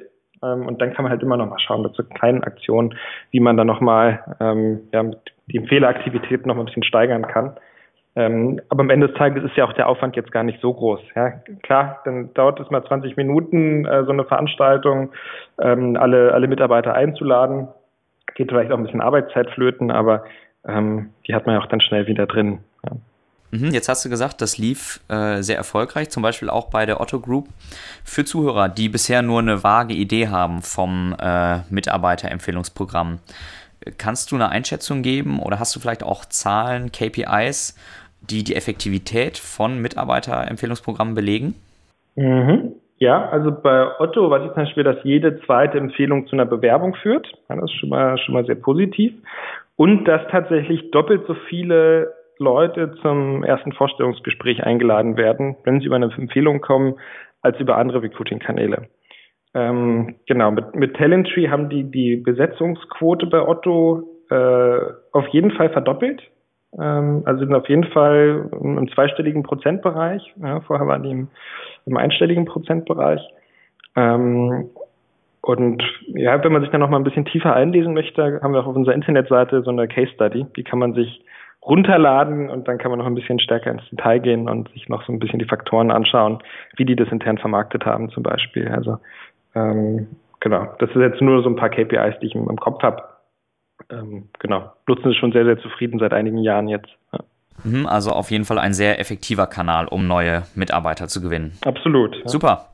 [0.43, 2.95] Ähm, und dann kann man halt immer noch mal schauen mit so kleinen Aktionen,
[3.33, 5.05] wie man dann noch mal ähm, ja,
[5.47, 7.57] die Empfehleraktivitäten noch ein bisschen steigern kann.
[8.17, 10.75] Ähm, aber am Ende des Tages ist ja auch der Aufwand jetzt gar nicht so
[10.75, 11.01] groß.
[11.15, 11.31] Ja,
[11.63, 15.11] klar, dann dauert es mal 20 Minuten, äh, so eine Veranstaltung,
[15.61, 17.69] ähm, alle, alle Mitarbeiter einzuladen.
[18.35, 20.25] Geht vielleicht auch ein bisschen Arbeitszeit flöten, aber
[20.67, 22.59] ähm, die hat man ja auch dann schnell wieder drin.
[22.85, 22.97] Ja.
[23.53, 27.01] Mhm, jetzt hast du gesagt, das lief äh, sehr erfolgreich, zum Beispiel auch bei der
[27.01, 27.49] Otto Group.
[28.05, 33.19] Für Zuhörer, die bisher nur eine vage Idee haben vom äh, Mitarbeiterempfehlungsprogramm,
[33.99, 37.75] kannst du eine Einschätzung geben oder hast du vielleicht auch Zahlen, KPIs,
[38.23, 41.55] die die Effektivität von Mitarbeiterempfehlungsprogrammen belegen?
[42.17, 42.75] Mhm.
[42.99, 46.95] Ja, also bei Otto weiß ich zum Beispiel, dass jede zweite Empfehlung zu einer Bewerbung
[46.97, 47.27] führt.
[47.49, 49.15] das ist schon mal, schon mal sehr positiv
[49.77, 55.97] und dass tatsächlich doppelt so viele Leute zum ersten Vorstellungsgespräch eingeladen werden, wenn sie über
[55.97, 56.97] eine Empfehlung kommen,
[57.41, 58.89] als über andere Recruiting-Kanäle.
[59.55, 64.79] Ähm, genau, mit, mit Talenttree haben die die Besetzungsquote bei Otto äh,
[65.13, 66.23] auf jeden Fall verdoppelt.
[66.79, 70.23] Ähm, also sind auf jeden Fall im, zweistelligen Prozentbereich.
[70.43, 71.29] Ja, vorher waren die im,
[71.87, 73.21] im einstelligen Prozentbereich.
[73.97, 74.71] Ähm,
[75.43, 78.61] und ja, wenn man sich dann noch mal ein bisschen tiefer einlesen möchte, haben wir
[78.61, 80.47] auch auf unserer Internetseite so eine Case Study.
[80.57, 81.25] Die kann man sich
[81.63, 85.05] runterladen und dann kann man noch ein bisschen stärker ins Detail gehen und sich noch
[85.05, 86.39] so ein bisschen die Faktoren anschauen,
[86.77, 88.69] wie die das intern vermarktet haben zum Beispiel.
[88.69, 88.99] Also
[89.55, 90.09] ähm,
[90.41, 93.03] genau, das ist jetzt nur so ein paar KPIs, die ich im Kopf habe.
[93.91, 96.91] Ähm, genau, nutzen sie schon sehr, sehr zufrieden seit einigen Jahren jetzt.
[97.13, 97.21] Ja.
[97.65, 101.53] Mhm, also auf jeden Fall ein sehr effektiver Kanal, um neue Mitarbeiter zu gewinnen.
[101.63, 102.17] Absolut.
[102.17, 102.29] Ja.
[102.29, 102.67] Super.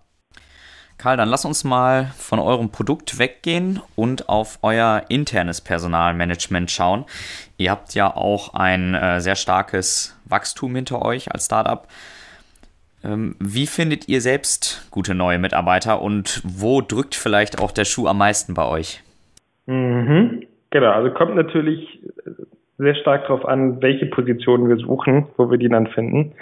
[0.99, 7.05] Karl, dann lass uns mal von eurem Produkt weggehen und auf euer internes Personalmanagement schauen.
[7.59, 11.87] Ihr habt ja auch ein äh, sehr starkes Wachstum hinter euch als Startup.
[13.05, 18.09] Ähm, wie findet ihr selbst gute neue Mitarbeiter und wo drückt vielleicht auch der Schuh
[18.09, 19.03] am meisten bei euch?
[19.67, 20.47] Mhm.
[20.77, 22.03] Genau, also kommt natürlich
[22.77, 26.35] sehr stark darauf an, welche Positionen wir suchen, wo wir die dann finden.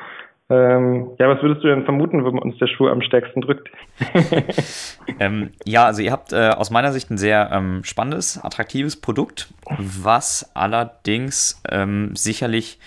[0.51, 3.71] Ähm, ja, was würdest du denn vermuten, wenn uns der Schuh am stärksten drückt?
[5.21, 9.55] ähm, ja, also ihr habt äh, aus meiner Sicht ein sehr ähm, spannendes, attraktives Produkt,
[9.79, 12.81] was allerdings ähm, sicherlich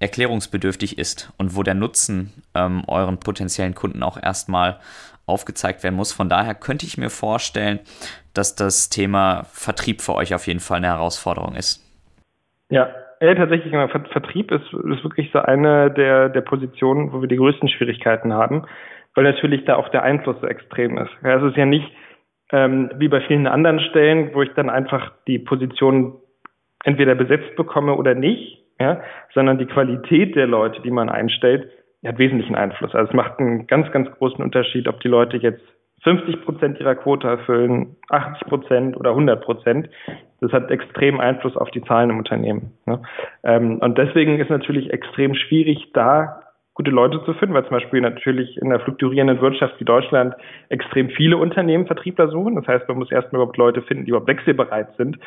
[0.00, 4.80] erklärungsbedürftig ist und wo der Nutzen ähm, euren potenziellen Kunden auch erstmal
[5.26, 6.12] aufgezeigt werden muss.
[6.12, 7.80] Von daher könnte ich mir vorstellen,
[8.34, 11.80] dass das Thema Vertrieb für euch auf jeden Fall eine Herausforderung ist.
[12.70, 12.88] Ja,
[13.20, 13.88] ja, tatsächlich, genau.
[13.88, 18.66] Vertrieb ist, ist wirklich so eine der, der Positionen, wo wir die größten Schwierigkeiten haben,
[19.14, 21.10] weil natürlich da auch der Einfluss so extrem ist.
[21.22, 21.90] Ja, es ist ja nicht
[22.52, 26.20] ähm, wie bei vielen anderen Stellen, wo ich dann einfach die Position
[26.84, 29.00] entweder besetzt bekomme oder nicht, ja,
[29.32, 31.70] sondern die Qualität der Leute, die man einstellt,
[32.08, 32.94] hat wesentlichen Einfluss.
[32.94, 35.62] Also es macht einen ganz, ganz großen Unterschied, ob die Leute jetzt
[36.04, 39.88] 50 Prozent ihrer Quote erfüllen, 80 Prozent oder 100 Prozent.
[40.40, 42.72] Das hat extrem Einfluss auf die Zahlen im Unternehmen.
[42.86, 43.00] Ne?
[43.42, 46.40] Ähm, und deswegen ist natürlich extrem schwierig, da
[46.74, 50.34] gute Leute zu finden, weil zum Beispiel natürlich in einer fluktuierenden Wirtschaft wie Deutschland
[50.68, 52.56] extrem viele Unternehmen Vertriebler suchen.
[52.56, 55.18] Das heißt, man muss erstmal überhaupt Leute finden, die überhaupt wechselbereit sind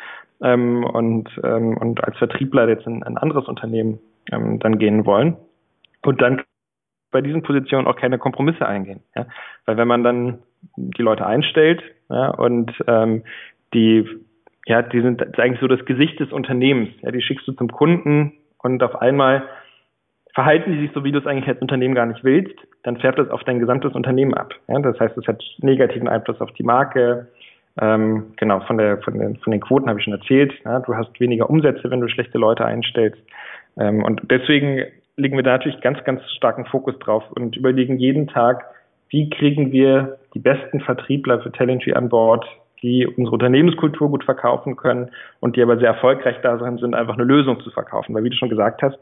[0.42, 3.98] ähm, und, ähm, und als Vertriebler jetzt in ein anderes Unternehmen
[4.30, 5.38] dann gehen wollen.
[6.02, 6.42] Und dann
[7.10, 9.00] bei diesen Positionen auch keine Kompromisse eingehen.
[9.16, 9.26] Ja?
[9.64, 10.38] Weil wenn man dann
[10.76, 13.22] die Leute einstellt ja, und ähm,
[13.74, 14.06] die
[14.66, 16.90] ja, die sind eigentlich so das Gesicht des Unternehmens.
[17.00, 19.44] Ja, die schickst du zum Kunden und auf einmal
[20.34, 23.18] verhalten die sich so, wie du es eigentlich als Unternehmen gar nicht willst, dann färbt
[23.18, 24.54] das auf dein gesamtes Unternehmen ab.
[24.68, 27.28] Ja, das heißt, es hat negativen Einfluss auf die Marke.
[27.80, 30.52] Ähm, genau, von, der, von, den, von den Quoten habe ich schon erzählt.
[30.64, 33.18] Ja, du hast weniger Umsätze, wenn du schlechte Leute einstellst.
[33.78, 34.84] Ähm, und deswegen
[35.18, 38.64] legen wir da natürlich ganz, ganz starken Fokus drauf und überlegen jeden Tag,
[39.10, 42.46] wie kriegen wir die besten Vertriebler für Talentry an Bord,
[42.82, 47.24] die unsere Unternehmenskultur gut verkaufen können und die aber sehr erfolgreich darin sind, einfach eine
[47.24, 48.14] Lösung zu verkaufen.
[48.14, 48.98] Weil wie du schon gesagt hast,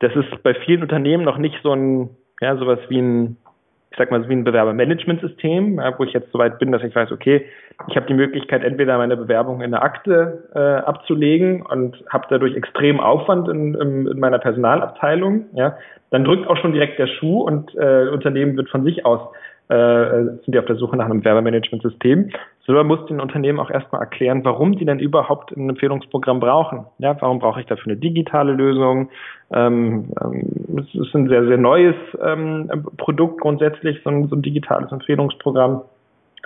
[0.00, 2.10] das ist bei vielen Unternehmen noch nicht so ein,
[2.40, 3.36] ja, sowas wie ein,
[3.92, 7.12] ich sag mal, wie ein Bewerbermanagementsystem, wo ich jetzt so weit bin, dass ich weiß,
[7.12, 7.44] okay,
[7.88, 12.56] ich habe die Möglichkeit, entweder meine Bewerbung in eine Akte äh, abzulegen und habe dadurch
[12.56, 15.76] extrem Aufwand in, in, in, meiner Personalabteilung, ja,
[16.10, 19.20] dann drückt auch schon direkt der Schuh und äh, Unternehmen wird von sich aus
[19.68, 21.22] äh, sind die auf der Suche nach einem
[22.66, 22.66] Werbemanagementsystem.
[22.66, 26.86] So muss den Unternehmen auch erstmal erklären, warum die denn überhaupt ein Empfehlungsprogramm brauchen.
[26.98, 29.10] Ja, warum brauche ich dafür eine digitale Lösung?
[29.52, 34.42] Ähm, ähm, es ist ein sehr, sehr neues ähm, Produkt grundsätzlich, so ein, so ein
[34.42, 35.82] digitales Empfehlungsprogramm.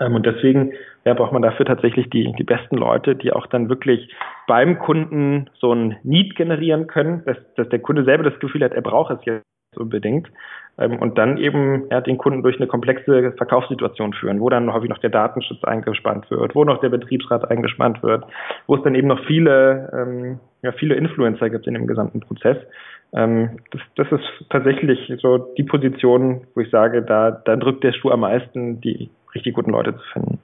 [0.01, 0.73] Ähm, und deswegen
[1.05, 4.13] ja, braucht man dafür tatsächlich die, die besten Leute, die auch dann wirklich
[4.47, 8.73] beim Kunden so ein Need generieren können, dass, dass der Kunde selber das Gefühl hat,
[8.73, 9.47] er braucht es jetzt
[9.77, 10.29] unbedingt.
[10.79, 14.91] Ähm, und dann eben ja, den Kunden durch eine komplexe Verkaufssituation führen, wo dann häufig
[14.91, 18.25] noch der Datenschutz eingespannt wird, wo noch der Betriebsrat eingespannt wird,
[18.67, 22.59] wo es dann eben noch viele, ähm, ja, viele Influencer gibt in dem gesamten Prozess.
[23.15, 27.93] Ähm, das, das ist tatsächlich so die Position, wo ich sage, da, da drückt der
[27.93, 30.39] Schuh am meisten, die richtig guten Leute zu finden.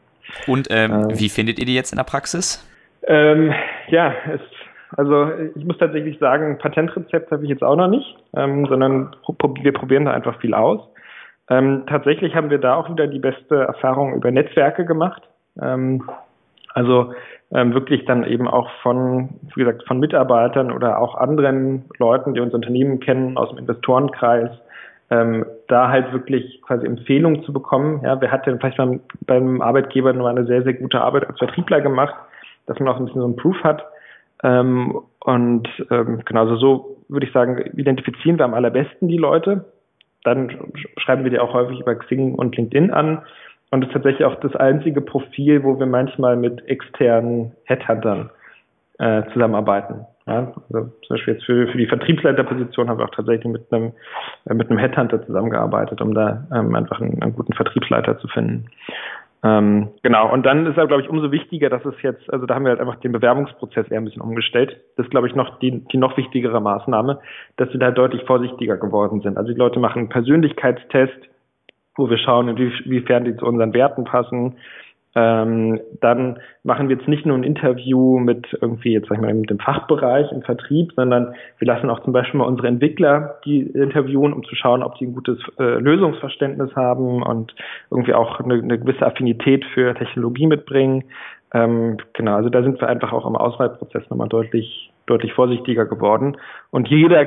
[0.47, 2.67] Und ähm, ähm, wie findet ihr die jetzt in der Praxis?
[3.07, 3.53] Ähm,
[3.89, 4.41] ja, es
[4.97, 9.15] also ich muss tatsächlich sagen, ein Patentrezept habe ich jetzt auch noch nicht, ähm, sondern
[9.63, 10.81] wir probieren da einfach viel aus.
[11.49, 15.23] Ähm, tatsächlich haben wir da auch wieder die beste Erfahrung über Netzwerke gemacht.
[15.61, 16.09] Ähm,
[16.75, 17.13] also
[17.53, 22.41] ähm, wirklich dann eben auch von, wie gesagt, von Mitarbeitern oder auch anderen Leuten, die
[22.41, 24.51] unser Unternehmen kennen, aus dem Investorenkreis,
[25.11, 28.01] ähm, da halt wirklich quasi Empfehlungen zu bekommen.
[28.03, 28.81] Ja, wer hat denn vielleicht
[29.27, 32.15] beim, Arbeitgeber nur eine sehr, sehr gute Arbeit als Vertriebler gemacht,
[32.67, 33.85] dass man auch ein bisschen so einen Proof hat.
[34.43, 39.67] Ähm, und ähm, genauso so würde ich sagen, identifizieren wir am allerbesten die Leute.
[40.25, 43.23] Dann schreiben wir die auch häufig über Xing und LinkedIn an.
[43.71, 48.31] Und das ist tatsächlich auch das einzige Profil, wo wir manchmal mit externen Headhuntern
[48.99, 50.07] äh, zusammenarbeiten.
[50.27, 53.93] Ja, also zum Beispiel jetzt für, für die Vertriebsleiterposition haben wir auch tatsächlich mit einem,
[54.45, 58.67] äh, mit einem Headhunter zusammengearbeitet, um da ähm, einfach einen, einen, guten Vertriebsleiter zu finden.
[59.45, 62.55] Ähm, genau, und dann ist es, glaube ich, umso wichtiger, dass es jetzt, also da
[62.55, 64.81] haben wir halt einfach den Bewerbungsprozess eher ein bisschen umgestellt.
[64.97, 67.19] Das ist, glaube ich, noch die, die noch wichtigere Maßnahme,
[67.57, 69.37] dass wir da deutlich vorsichtiger geworden sind.
[69.37, 71.29] Also die Leute machen einen Persönlichkeitstest,
[71.97, 74.57] wo wir schauen, inwiefern die zu unseren Werten passen,
[75.15, 79.35] ähm, dann machen wir jetzt nicht nur ein Interview mit irgendwie, jetzt sag ich mal,
[79.35, 83.61] mit dem Fachbereich im Vertrieb, sondern wir lassen auch zum Beispiel mal unsere Entwickler die
[83.61, 87.55] interviewen, um zu schauen, ob die ein gutes äh, Lösungsverständnis haben und
[87.91, 91.05] irgendwie auch eine, eine gewisse Affinität für Technologie mitbringen.
[91.53, 96.39] Ähm, genau, also da sind wir einfach auch im Auswahlprozess nochmal deutlich, deutlich vorsichtiger geworden.
[96.71, 97.27] Und jeder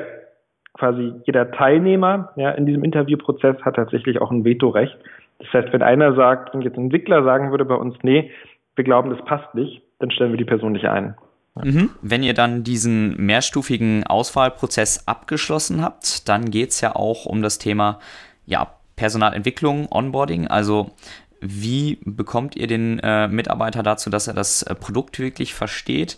[0.78, 4.98] quasi jeder Teilnehmer ja, in diesem Interviewprozess hat tatsächlich auch ein Vetorecht.
[5.40, 8.32] Das heißt, wenn einer sagt, wenn jetzt ein Entwickler sagen würde bei uns, nee,
[8.76, 11.16] wir glauben, das passt nicht, dann stellen wir die Person nicht ein.
[11.64, 11.92] Mhm.
[12.02, 17.60] Wenn ihr dann diesen mehrstufigen Auswahlprozess abgeschlossen habt, dann geht es ja auch um das
[17.60, 18.00] Thema
[18.46, 18.68] ja,
[18.98, 20.48] Personalentwicklung, Onboarding.
[20.48, 20.92] Also
[21.40, 26.18] wie bekommt ihr den äh, Mitarbeiter dazu, dass er das äh, Produkt wirklich versteht?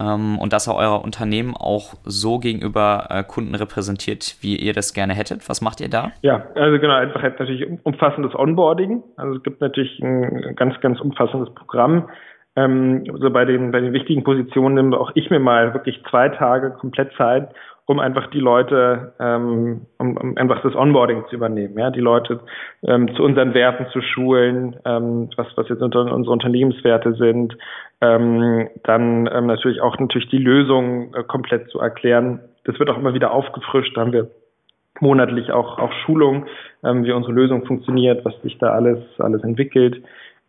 [0.00, 4.94] Ähm, und dass er euer Unternehmen auch so gegenüber äh, Kunden repräsentiert, wie ihr das
[4.94, 5.48] gerne hättet.
[5.48, 6.12] Was macht ihr da?
[6.22, 9.02] Ja, also genau, einfach natürlich umfassendes Onboarding.
[9.16, 12.08] Also es gibt natürlich ein ganz, ganz umfassendes Programm.
[12.56, 16.30] Ähm, so bei den, bei den wichtigen Positionen nehme auch ich mir mal wirklich zwei
[16.30, 17.50] Tage komplett Zeit,
[17.90, 22.38] um einfach die Leute, ähm, um, um einfach das Onboarding zu übernehmen, ja, die Leute
[22.84, 27.58] ähm, zu unseren Werten zu schulen, ähm, was, was jetzt unter, unsere Unternehmenswerte sind,
[28.00, 32.38] ähm, dann ähm, natürlich auch natürlich die Lösung äh, komplett zu erklären.
[32.62, 34.30] Das wird auch immer wieder aufgefrischt, da haben wir
[35.00, 36.46] monatlich auch, auch Schulung,
[36.84, 40.00] ähm, wie unsere Lösung funktioniert, was sich da alles, alles entwickelt.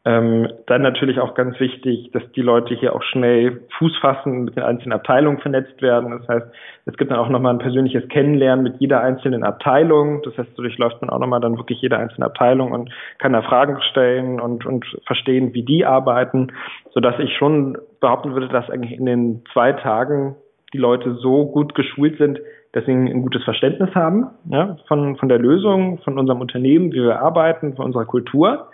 [0.03, 4.55] Ähm, dann natürlich auch ganz wichtig, dass die Leute hier auch schnell Fuß fassen, mit
[4.55, 6.09] den einzelnen Abteilungen vernetzt werden.
[6.09, 6.47] Das heißt,
[6.87, 10.23] es gibt dann auch nochmal ein persönliches Kennenlernen mit jeder einzelnen Abteilung.
[10.23, 13.43] Das heißt, so durchläuft man auch nochmal dann wirklich jede einzelne Abteilung und kann da
[13.43, 16.47] Fragen stellen und, und verstehen, wie die arbeiten,
[16.95, 20.35] sodass ich schon behaupten würde, dass eigentlich in den zwei Tagen
[20.73, 22.39] die Leute so gut geschult sind,
[22.71, 27.03] dass sie ein gutes Verständnis haben ja, von, von der Lösung, von unserem Unternehmen, wie
[27.03, 28.69] wir arbeiten, von unserer Kultur.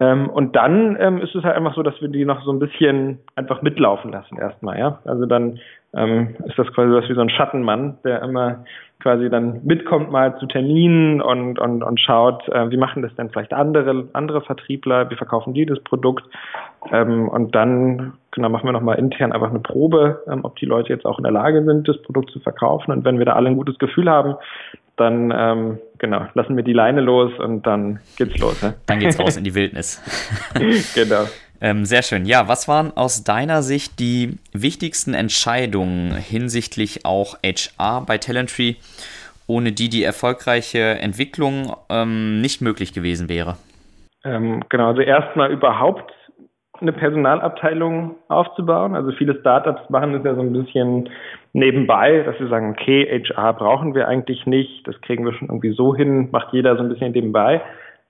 [0.00, 2.58] Ähm, und dann ähm, ist es halt einfach so, dass wir die noch so ein
[2.58, 4.98] bisschen einfach mitlaufen lassen erstmal, ja.
[5.04, 5.60] Also dann
[5.92, 8.64] ähm, ist das quasi was wie so ein Schattenmann, der immer
[9.00, 13.30] quasi dann mitkommt mal zu Terminen und, und, und schaut, äh, wie machen das denn
[13.30, 16.24] vielleicht andere, andere Vertriebler, wie verkaufen die das Produkt.
[16.90, 20.92] Ähm, und dann genau, machen wir nochmal intern einfach eine Probe, ähm, ob die Leute
[20.92, 22.92] jetzt auch in der Lage sind, das Produkt zu verkaufen.
[22.92, 24.36] Und wenn wir da alle ein gutes Gefühl haben,
[24.96, 28.60] dann ähm, genau, lassen wir die Leine los und dann geht's los.
[28.62, 28.74] Ne?
[28.86, 30.02] Dann geht's raus in die Wildnis.
[30.94, 31.26] genau.
[31.60, 32.24] Ähm, sehr schön.
[32.24, 38.76] Ja, was waren aus deiner Sicht die wichtigsten Entscheidungen hinsichtlich auch HR bei Talentry,
[39.46, 43.56] ohne die die erfolgreiche Entwicklung ähm, nicht möglich gewesen wäre?
[44.24, 46.12] Ähm, genau, also erstmal überhaupt
[46.80, 48.94] eine Personalabteilung aufzubauen.
[48.94, 51.08] Also viele Startups machen das ja so ein bisschen
[51.52, 55.72] nebenbei, dass sie sagen, okay, HR brauchen wir eigentlich nicht, das kriegen wir schon irgendwie
[55.72, 57.60] so hin, macht jeder so ein bisschen nebenbei.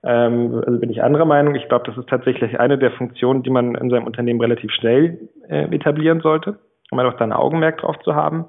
[0.02, 1.54] Ähm, also bin ich anderer Meinung.
[1.54, 5.18] Ich glaube, das ist tatsächlich eine der Funktionen, die man in seinem Unternehmen relativ schnell
[5.48, 6.59] äh, etablieren sollte,
[6.90, 8.46] um einfach da ein Augenmerk drauf zu haben.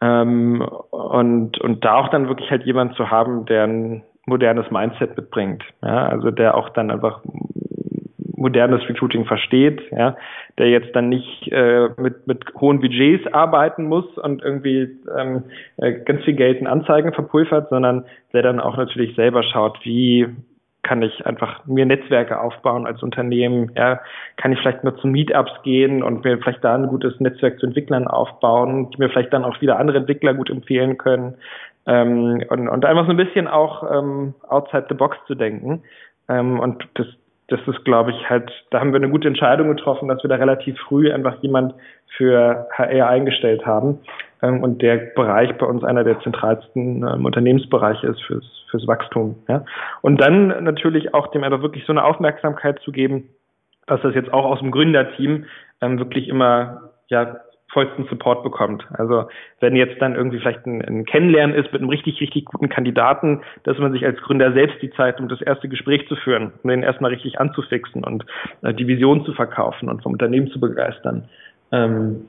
[0.00, 5.16] Ähm, und, und da auch dann wirklich halt jemand zu haben, der ein modernes Mindset
[5.16, 5.62] mitbringt.
[5.82, 7.20] Ja, also der auch dann einfach
[8.42, 10.16] modernes Recruiting versteht, ja,
[10.58, 15.44] der jetzt dann nicht äh, mit, mit hohen Budgets arbeiten muss und irgendwie ähm,
[15.78, 20.26] äh, ganz viel Geld in Anzeigen verpulvert, sondern der dann auch natürlich selber schaut, wie
[20.82, 24.00] kann ich einfach mir Netzwerke aufbauen als Unternehmen, ja,
[24.36, 27.66] kann ich vielleicht mal zu Meetups gehen und mir vielleicht da ein gutes Netzwerk zu
[27.66, 31.36] Entwicklern aufbauen, die mir vielleicht dann auch wieder andere Entwickler gut empfehlen können.
[31.86, 35.82] Ähm, und, und einfach so ein bisschen auch ähm, outside the box zu denken.
[36.28, 37.06] Ähm, und das,
[37.52, 40.36] das ist, glaube ich, halt, da haben wir eine gute Entscheidung getroffen, dass wir da
[40.36, 41.74] relativ früh einfach jemand
[42.16, 43.98] für HR eingestellt haben
[44.40, 49.36] ähm, und der Bereich bei uns einer der zentralsten ähm, Unternehmensbereiche ist fürs, fürs Wachstum.
[49.48, 49.64] Ja.
[50.00, 53.28] Und dann natürlich auch dem einfach wirklich so eine Aufmerksamkeit zu geben,
[53.86, 55.44] dass das jetzt auch aus dem Gründerteam
[55.82, 57.36] ähm, wirklich immer ja
[57.72, 58.84] vollsten Support bekommt.
[58.92, 59.24] Also
[59.60, 63.40] wenn jetzt dann irgendwie vielleicht ein, ein Kennenlernen ist mit einem richtig, richtig guten Kandidaten,
[63.64, 66.70] dass man sich als Gründer selbst die Zeit, um das erste Gespräch zu führen, um
[66.70, 68.24] den erstmal richtig anzufixen und
[68.62, 71.28] äh, die Vision zu verkaufen und vom Unternehmen zu begeistern.
[71.72, 72.26] Ähm,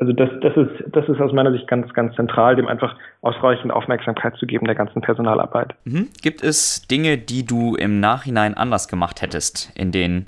[0.00, 3.72] also das, das ist, das ist aus meiner Sicht ganz, ganz zentral, dem einfach ausreichend
[3.72, 5.74] Aufmerksamkeit zu geben der ganzen Personalarbeit.
[5.84, 6.08] Mhm.
[6.22, 10.26] Gibt es Dinge, die du im Nachhinein anders gemacht hättest in den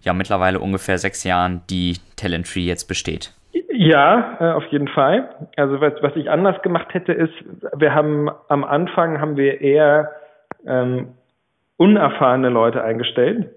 [0.00, 3.34] ja mittlerweile ungefähr sechs Jahren, die Talent Tree jetzt besteht?
[3.72, 5.30] Ja, äh, auf jeden Fall.
[5.56, 7.32] Also was, was ich anders gemacht hätte, ist,
[7.76, 10.10] wir haben am Anfang haben wir eher
[10.66, 11.14] ähm,
[11.76, 13.50] unerfahrene Leute eingestellt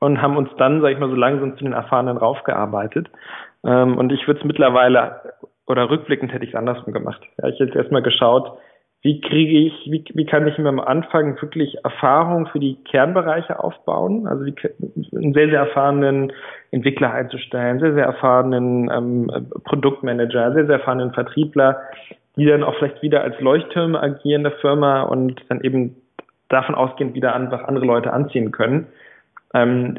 [0.00, 3.08] und haben uns dann, sag ich mal, so langsam zu den Erfahrenen raufgearbeitet.
[3.64, 5.20] Ähm, und ich würde es mittlerweile
[5.66, 7.20] oder rückblickend hätte ich es andersrum gemacht.
[7.40, 8.58] Ja, ich hätte erstmal geschaut,
[9.02, 13.58] wie kriege ich, wie, wie kann ich mir am Anfang wirklich Erfahrung für die Kernbereiche
[13.58, 14.26] aufbauen?
[14.26, 14.54] Also wie,
[15.16, 16.32] einen sehr, sehr erfahrenen
[16.70, 21.80] Entwickler einzustellen, sehr, sehr erfahrenen ähm, Produktmanager, sehr, sehr erfahrenen Vertriebler,
[22.36, 25.96] die dann auch vielleicht wieder als Leuchttürme agieren der Firma und dann eben
[26.50, 28.86] davon ausgehend wieder einfach andere Leute anziehen können.
[29.54, 29.98] Ähm,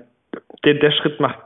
[0.64, 1.40] der, der Schritt macht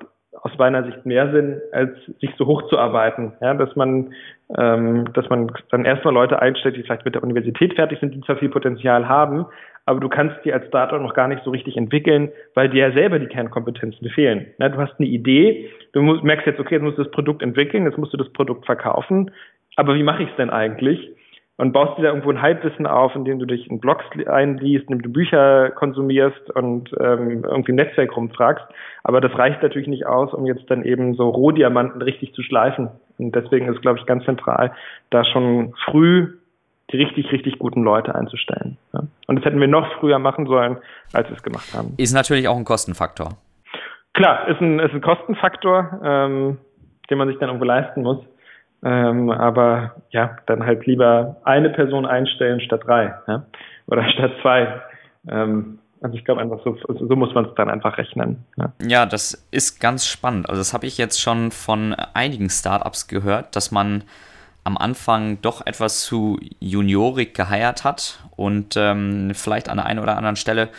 [0.46, 1.90] aus meiner Sicht mehr Sinn, als
[2.22, 3.34] sich so hochzuarbeiten.
[3.42, 4.14] Ja, dass man,
[4.56, 8.22] ähm, dass man dann erstmal Leute einstellt, die vielleicht mit der Universität fertig sind, die
[8.22, 9.48] zwar viel Potenzial haben,
[9.88, 12.94] aber du kannst die als Startup noch gar nicht so richtig entwickeln, weil dir ja
[12.94, 14.46] selber die Kernkompetenzen fehlen.
[14.60, 17.86] Ja, du hast eine Idee, du merkst jetzt, okay, jetzt musst du das Produkt entwickeln,
[17.86, 19.32] jetzt musst du das Produkt verkaufen,
[19.78, 21.15] aber wie mache ich es denn eigentlich?
[21.58, 25.02] Und baust dir da irgendwo ein Halbwissen auf, indem du dich in Blogs einliest, indem
[25.04, 28.66] du Bücher konsumierst und ähm, irgendwie ein Netzwerk rumfragst.
[29.04, 32.90] Aber das reicht natürlich nicht aus, um jetzt dann eben so Rohdiamanten richtig zu schleifen
[33.18, 34.74] Und deswegen ist, glaube ich, ganz zentral,
[35.12, 36.34] da schon früh
[36.92, 38.78] die richtig, richtig guten Leute einzustellen.
[38.94, 39.02] Ja.
[39.28, 40.78] Und das hätten wir noch früher machen sollen,
[41.14, 41.94] als wir es gemacht haben.
[41.98, 43.38] Ist natürlich auch ein Kostenfaktor.
[44.14, 46.58] Klar, ist ein, ist ein Kostenfaktor, ähm,
[47.10, 48.20] den man sich dann irgendwo leisten muss.
[48.86, 53.44] Ähm, aber ja, dann halt lieber eine Person einstellen statt drei ja?
[53.88, 54.82] oder statt zwei.
[55.28, 58.46] Ähm, also ich glaube einfach, so, so muss man es dann einfach rechnen.
[58.58, 58.74] Ja.
[58.88, 60.48] ja, das ist ganz spannend.
[60.50, 64.04] Also das habe ich jetzt schon von einigen Startups gehört, dass man
[64.64, 70.16] am Anfang doch etwas zu juniorig geheiert hat und ähm, vielleicht an der einen oder
[70.16, 70.70] anderen Stelle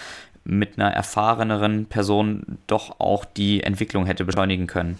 [0.45, 4.99] mit einer erfahreneren Person doch auch die Entwicklung hätte beschleunigen können.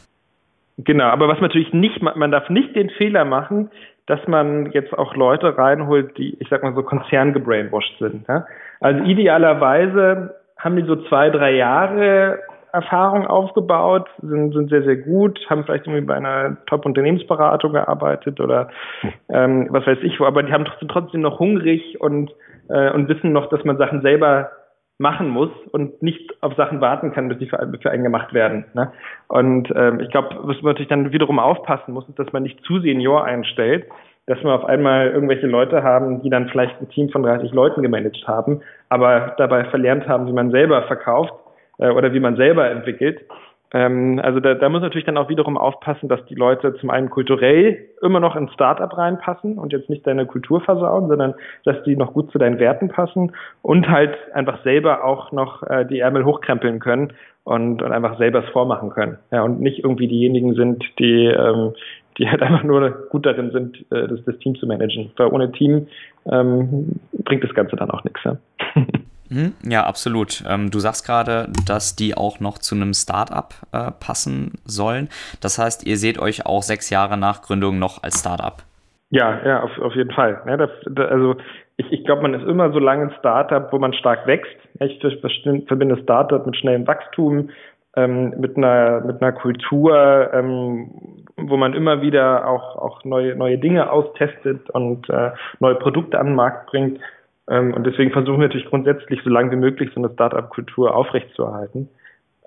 [0.79, 3.71] Genau, aber was natürlich nicht, man darf nicht den Fehler machen,
[4.07, 8.29] dass man jetzt auch Leute reinholt, die, ich sag mal so, konzerngebrainwashed sind.
[8.29, 8.47] Ja?
[8.81, 12.41] Also idealerweise haben die so zwei, drei Jahre
[12.73, 18.69] Erfahrung aufgebaut, sind, sind sehr, sehr gut, haben vielleicht irgendwie bei einer Top-Unternehmensberatung gearbeitet oder
[19.31, 22.33] ähm, was weiß ich wo, aber die haben trotzdem noch hungrig und,
[22.69, 24.51] äh, und wissen noch, dass man Sachen selber
[24.99, 28.65] machen muss und nicht auf Sachen warten kann, bis die für, für einen gemacht werden.
[28.75, 28.93] Ne?
[29.29, 32.63] Und ähm, ich glaube, was man natürlich dann wiederum aufpassen muss, ist, dass man nicht
[32.65, 33.87] zu Senior einstellt,
[34.27, 37.83] dass wir auf einmal irgendwelche Leute haben, die dann vielleicht ein Team von 30 Leuten
[37.83, 41.35] gemanagt haben, aber dabei verlernt haben, wie man selber verkauft
[41.79, 43.21] äh, oder wie man selber entwickelt.
[43.77, 47.11] Ähm, also da, da muss natürlich dann auch wiederum aufpassen, dass die Leute zum einen
[47.11, 51.35] kulturell immer noch ins Startup reinpassen und jetzt nicht deine Kultur versauen, sondern
[51.67, 55.85] dass die noch gut zu deinen Werten passen und halt einfach selber auch noch äh,
[55.85, 57.13] die Ärmel hochkrempeln können
[57.45, 59.19] und, und einfach selber es vormachen können.
[59.31, 61.75] Ja, und nicht irgendwie diejenigen sind, die, ähm,
[62.17, 65.11] die halt einfach nur gut darin sind, äh, das, das Team zu managen.
[65.19, 65.87] Weil ohne Team
[66.33, 68.21] ähm, bringt das Ganze dann auch nichts.
[68.25, 68.39] Ja.
[69.31, 69.55] Mhm.
[69.63, 70.45] Ja, absolut.
[70.49, 75.09] Ähm, du sagst gerade, dass die auch noch zu einem Startup äh, passen sollen.
[75.41, 78.63] Das heißt, ihr seht euch auch sechs Jahre nach Gründung noch als Startup.
[79.11, 80.43] Ja, ja, auf, auf jeden Fall.
[80.47, 81.37] Ja, das, das, also
[81.77, 84.57] ich, ich glaube, man ist immer so lange ein Startup, wo man stark wächst.
[84.81, 87.51] Ich verbinde Startup mit schnellem Wachstum,
[87.97, 93.59] ähm, mit einer mit einer Kultur, ähm, wo man immer wieder auch auch neue neue
[93.59, 97.01] Dinge austestet und äh, neue Produkte an den Markt bringt.
[97.49, 101.89] Ähm, und deswegen versuchen wir natürlich grundsätzlich so lange wie möglich so eine Startup-Kultur aufrechtzuerhalten.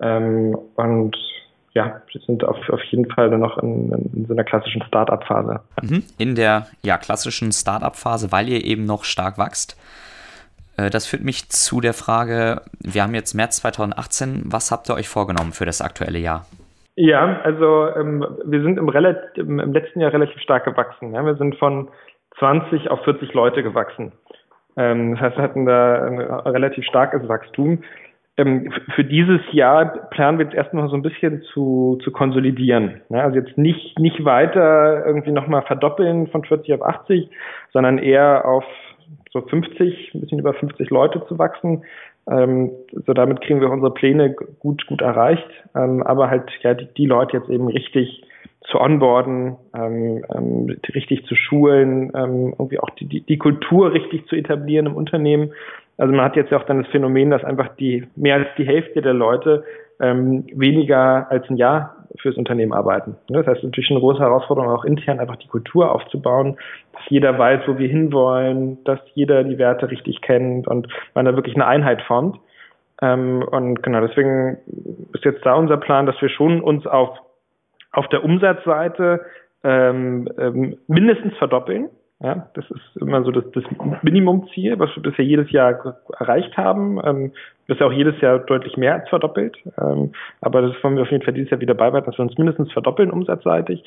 [0.00, 1.16] Ähm, und
[1.72, 5.60] ja, wir sind auf, auf jeden Fall dann noch in, in so einer klassischen Startup-Phase.
[5.82, 6.02] Mhm.
[6.18, 9.76] In der ja, klassischen Startup-Phase, weil ihr eben noch stark wächst.
[10.76, 14.94] Äh, das führt mich zu der Frage, wir haben jetzt März 2018, was habt ihr
[14.94, 16.46] euch vorgenommen für das aktuelle Jahr?
[16.96, 18.88] Ja, also ähm, wir sind im,
[19.58, 21.14] im, letzten Jahr relativ stark gewachsen.
[21.14, 21.24] Ja?
[21.24, 21.88] Wir sind von
[22.38, 24.12] 20 auf 40 Leute gewachsen.
[24.76, 27.82] Ähm, das heißt, wir hatten da ein relativ starkes Wachstum.
[28.36, 33.00] Ähm, für dieses Jahr planen wir jetzt erstmal so ein bisschen zu, zu konsolidieren.
[33.10, 37.28] also jetzt nicht, nicht weiter irgendwie nochmal verdoppeln von 40 auf 80,
[37.72, 38.64] sondern eher auf
[39.32, 41.84] so 50, ein bisschen über 50 Leute zu wachsen.
[42.30, 42.70] Ähm,
[43.06, 45.48] so damit kriegen wir unsere Pläne gut, gut erreicht.
[45.74, 48.22] Ähm, aber halt, ja, die, die Leute jetzt eben richtig
[48.62, 54.26] zu onboarden, ähm, ähm, richtig zu schulen, ähm, irgendwie auch die, die, die Kultur richtig
[54.26, 55.52] zu etablieren im Unternehmen.
[55.96, 58.66] Also man hat jetzt ja auch dann das Phänomen, dass einfach die mehr als die
[58.66, 59.64] Hälfte der Leute
[60.00, 63.16] ähm, weniger als ein Jahr fürs Unternehmen arbeiten.
[63.28, 66.56] Das heißt natürlich eine große Herausforderung, auch intern einfach die Kultur aufzubauen,
[66.92, 71.34] dass jeder weiß, wo wir hinwollen, dass jeder die Werte richtig kennt und man da
[71.34, 72.38] wirklich eine Einheit formt.
[73.02, 74.58] Ähm, und genau, deswegen
[75.12, 77.18] ist jetzt da unser Plan, dass wir schon uns auf
[77.92, 79.24] auf der Umsatzseite
[79.62, 81.88] ähm, ähm, mindestens verdoppeln.
[82.22, 83.64] Ja, das ist immer so das, das
[84.02, 87.00] Minimumziel, was wir bisher jedes Jahr erreicht haben.
[87.02, 87.32] Ähm,
[87.66, 89.56] bisher auch jedes Jahr deutlich mehr als verdoppelt.
[89.80, 90.12] Ähm,
[90.42, 92.70] aber das wollen wir auf jeden Fall dieses Jahr wieder beibehalten, dass wir uns mindestens
[92.72, 93.82] verdoppeln umsatzseitig.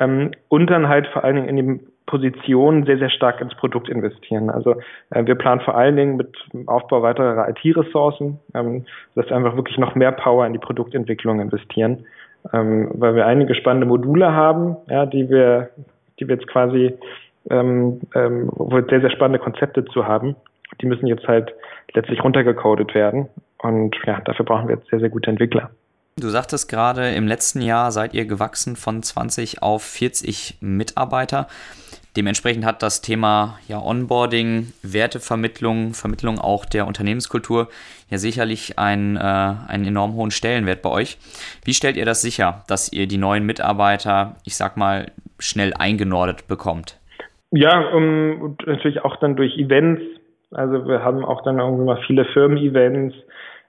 [0.00, 3.90] Ähm, und dann halt vor allen Dingen in den Positionen sehr, sehr stark ins Produkt
[3.90, 4.48] investieren.
[4.48, 4.76] Also
[5.10, 6.34] äh, wir planen vor allen Dingen mit
[6.66, 12.06] Aufbau weiterer IT-Ressourcen, ähm, dass wir einfach wirklich noch mehr Power in die Produktentwicklung investieren
[12.52, 15.70] ähm, weil wir einige spannende Module haben, ja, die wir,
[16.18, 16.94] die wir jetzt quasi,
[17.50, 20.36] ähm, ähm, wo wir sehr, sehr spannende Konzepte zu haben.
[20.80, 21.52] Die müssen jetzt halt
[21.92, 23.28] letztlich runtergecodet werden.
[23.58, 25.70] Und ja, dafür brauchen wir jetzt sehr, sehr gute Entwickler.
[26.16, 31.48] Du sagtest gerade, im letzten Jahr seid ihr gewachsen von 20 auf 40 Mitarbeiter.
[32.16, 37.68] Dementsprechend hat das Thema ja, Onboarding, Wertevermittlung, Vermittlung auch der Unternehmenskultur
[38.08, 41.18] ja sicherlich einen, äh, einen enorm hohen Stellenwert bei euch.
[41.64, 45.10] Wie stellt ihr das sicher, dass ihr die neuen Mitarbeiter, ich sag mal,
[45.40, 46.98] schnell eingenordet bekommt?
[47.50, 50.02] Ja, um, und natürlich auch dann durch Events.
[50.52, 53.14] Also wir haben auch dann irgendwie mal viele Firmen-Events,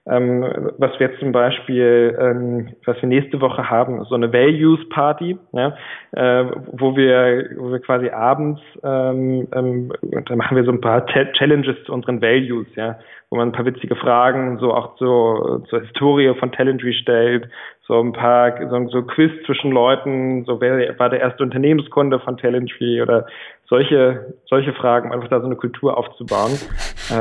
[0.08, 4.88] Ähm, was wir jetzt zum Beispiel, ähm, was wir nächste Woche haben, so eine Values
[4.90, 5.76] Party, ja,
[6.12, 9.92] äh, wo wir, wo wir quasi abends, ähm, ähm,
[10.26, 13.00] da machen wir so ein paar Challenges zu unseren Values, ja,
[13.32, 17.50] wo man ein paar witzige Fragen so auch so zur Historie von Talentry stellt,
[17.88, 22.38] so ein paar so, so Quiz zwischen Leuten, so wer war der erste Unternehmenskunde von
[22.38, 23.28] Talentry oder
[23.68, 26.52] solche solche Fragen, einfach da so eine Kultur aufzubauen.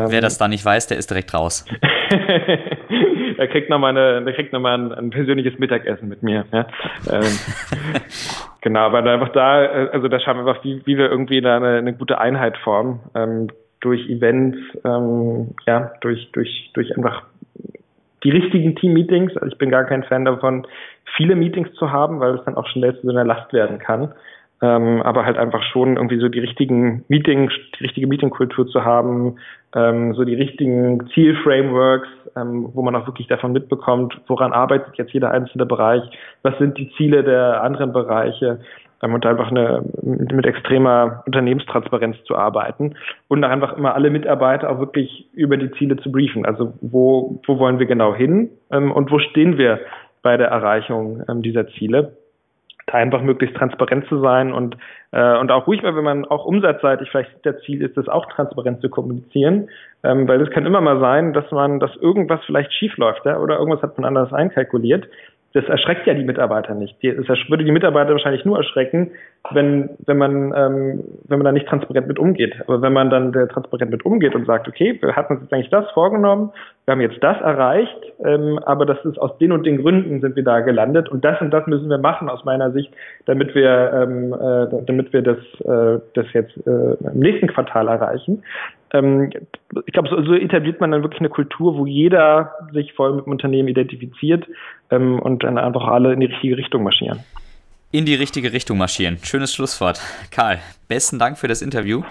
[0.08, 1.66] Wer das da nicht weiß, der ist direkt raus.
[3.38, 6.44] er kriegt nochmal eine, der kriegt noch mal ein, ein persönliches Mittagessen mit mir.
[6.52, 6.66] Ja?
[7.10, 7.22] Ähm,
[8.62, 9.58] genau, aber einfach da,
[9.92, 13.00] also da schauen wir einfach, wie, wie wir irgendwie da eine, eine gute Einheit formen.
[13.14, 13.48] Ähm,
[13.80, 14.56] durch Events,
[14.86, 17.22] ähm, ja, durch, durch, durch einfach
[18.24, 19.36] die richtigen Team-Meetings.
[19.36, 20.66] Also ich bin gar kein Fan davon,
[21.16, 24.12] viele Meetings zu haben, weil es dann auch schnell zu so einer Last werden kann.
[24.62, 29.36] Ähm, aber halt einfach schon irgendwie so die richtigen Meetings, die richtige Meetingkultur zu haben,
[29.74, 35.12] ähm, so die richtigen Zielframeworks, ähm, wo man auch wirklich davon mitbekommt, woran arbeitet jetzt
[35.12, 36.02] jeder einzelne Bereich,
[36.42, 38.60] was sind die Ziele der anderen Bereiche
[39.00, 42.94] und einfach eine, mit extremer Unternehmenstransparenz zu arbeiten
[43.28, 46.46] und einfach immer alle Mitarbeiter auch wirklich über die Ziele zu briefen.
[46.46, 49.80] Also wo, wo wollen wir genau hin ähm, und wo stehen wir
[50.22, 52.16] bei der Erreichung ähm, dieser Ziele?
[52.86, 54.76] da einfach möglichst transparent zu sein und,
[55.12, 58.26] äh, und auch ruhig mal, wenn man auch umsatzseitig vielleicht der Ziel ist, das auch
[58.26, 59.68] transparent zu kommunizieren,
[60.02, 63.38] ähm, weil es kann immer mal sein, dass man, dass irgendwas vielleicht schief läuft ja,
[63.38, 65.08] oder irgendwas hat man anders einkalkuliert
[65.54, 66.96] das erschreckt ja die Mitarbeiter nicht.
[67.02, 69.12] Das würde die Mitarbeiter wahrscheinlich nur erschrecken,
[69.52, 72.54] wenn, wenn man, ähm, wenn man da nicht transparent mit umgeht.
[72.66, 75.70] Aber wenn man dann transparent mit umgeht und sagt, okay, wir hatten uns jetzt eigentlich
[75.70, 76.50] das vorgenommen,
[76.86, 80.34] wir haben jetzt das erreicht, ähm, aber das ist aus den und den Gründen sind
[80.34, 82.92] wir da gelandet und das und das müssen wir machen aus meiner Sicht,
[83.26, 88.42] damit wir, ähm, äh, damit wir das, äh, das jetzt äh, im nächsten Quartal erreichen
[88.94, 89.30] ähm,
[89.86, 93.26] ich glaube, so, so, etabliert man dann wirklich eine Kultur, wo jeder sich voll mit
[93.26, 94.46] dem Unternehmen identifiziert
[94.90, 97.20] ähm, und dann einfach alle in die richtige Richtung marschieren.
[97.90, 99.18] In die richtige Richtung marschieren.
[99.22, 100.00] Schönes Schlusswort.
[100.30, 102.02] Karl, besten Dank für das Interview.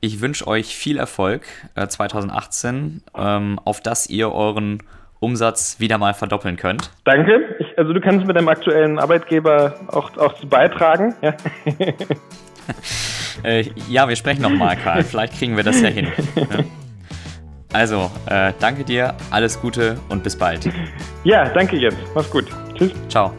[0.00, 1.42] Ich wünsche euch viel Erfolg
[1.74, 4.82] äh, 2018, ähm, auf dass ihr euren
[5.20, 6.90] Umsatz wieder mal verdoppeln könnt.
[7.04, 7.56] Danke.
[7.60, 11.14] Ich, also du kannst mit deinem aktuellen Arbeitgeber auch, auch beitragen.
[11.22, 11.34] Ja.
[13.46, 15.02] äh, ja, wir sprechen nochmal, Karl.
[15.04, 16.08] Vielleicht kriegen wir das ja hin.
[16.34, 16.64] Ne?
[17.72, 20.68] Also, äh, danke dir, alles Gute und bis bald.
[21.24, 21.96] Ja, danke Jens.
[22.14, 22.46] Mach's gut.
[22.74, 22.92] Tschüss.
[23.08, 23.32] Ciao.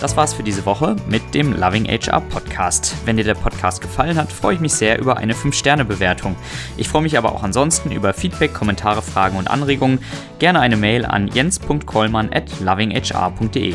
[0.00, 2.94] Das war's für diese Woche mit dem Loving HR Podcast.
[3.04, 6.36] Wenn dir der Podcast gefallen hat, freue ich mich sehr über eine 5-Sterne-Bewertung.
[6.76, 9.98] Ich freue mich aber auch ansonsten über Feedback, Kommentare, Fragen und Anregungen.
[10.38, 13.74] Gerne eine Mail an jens.kollmann at lovinghr.de.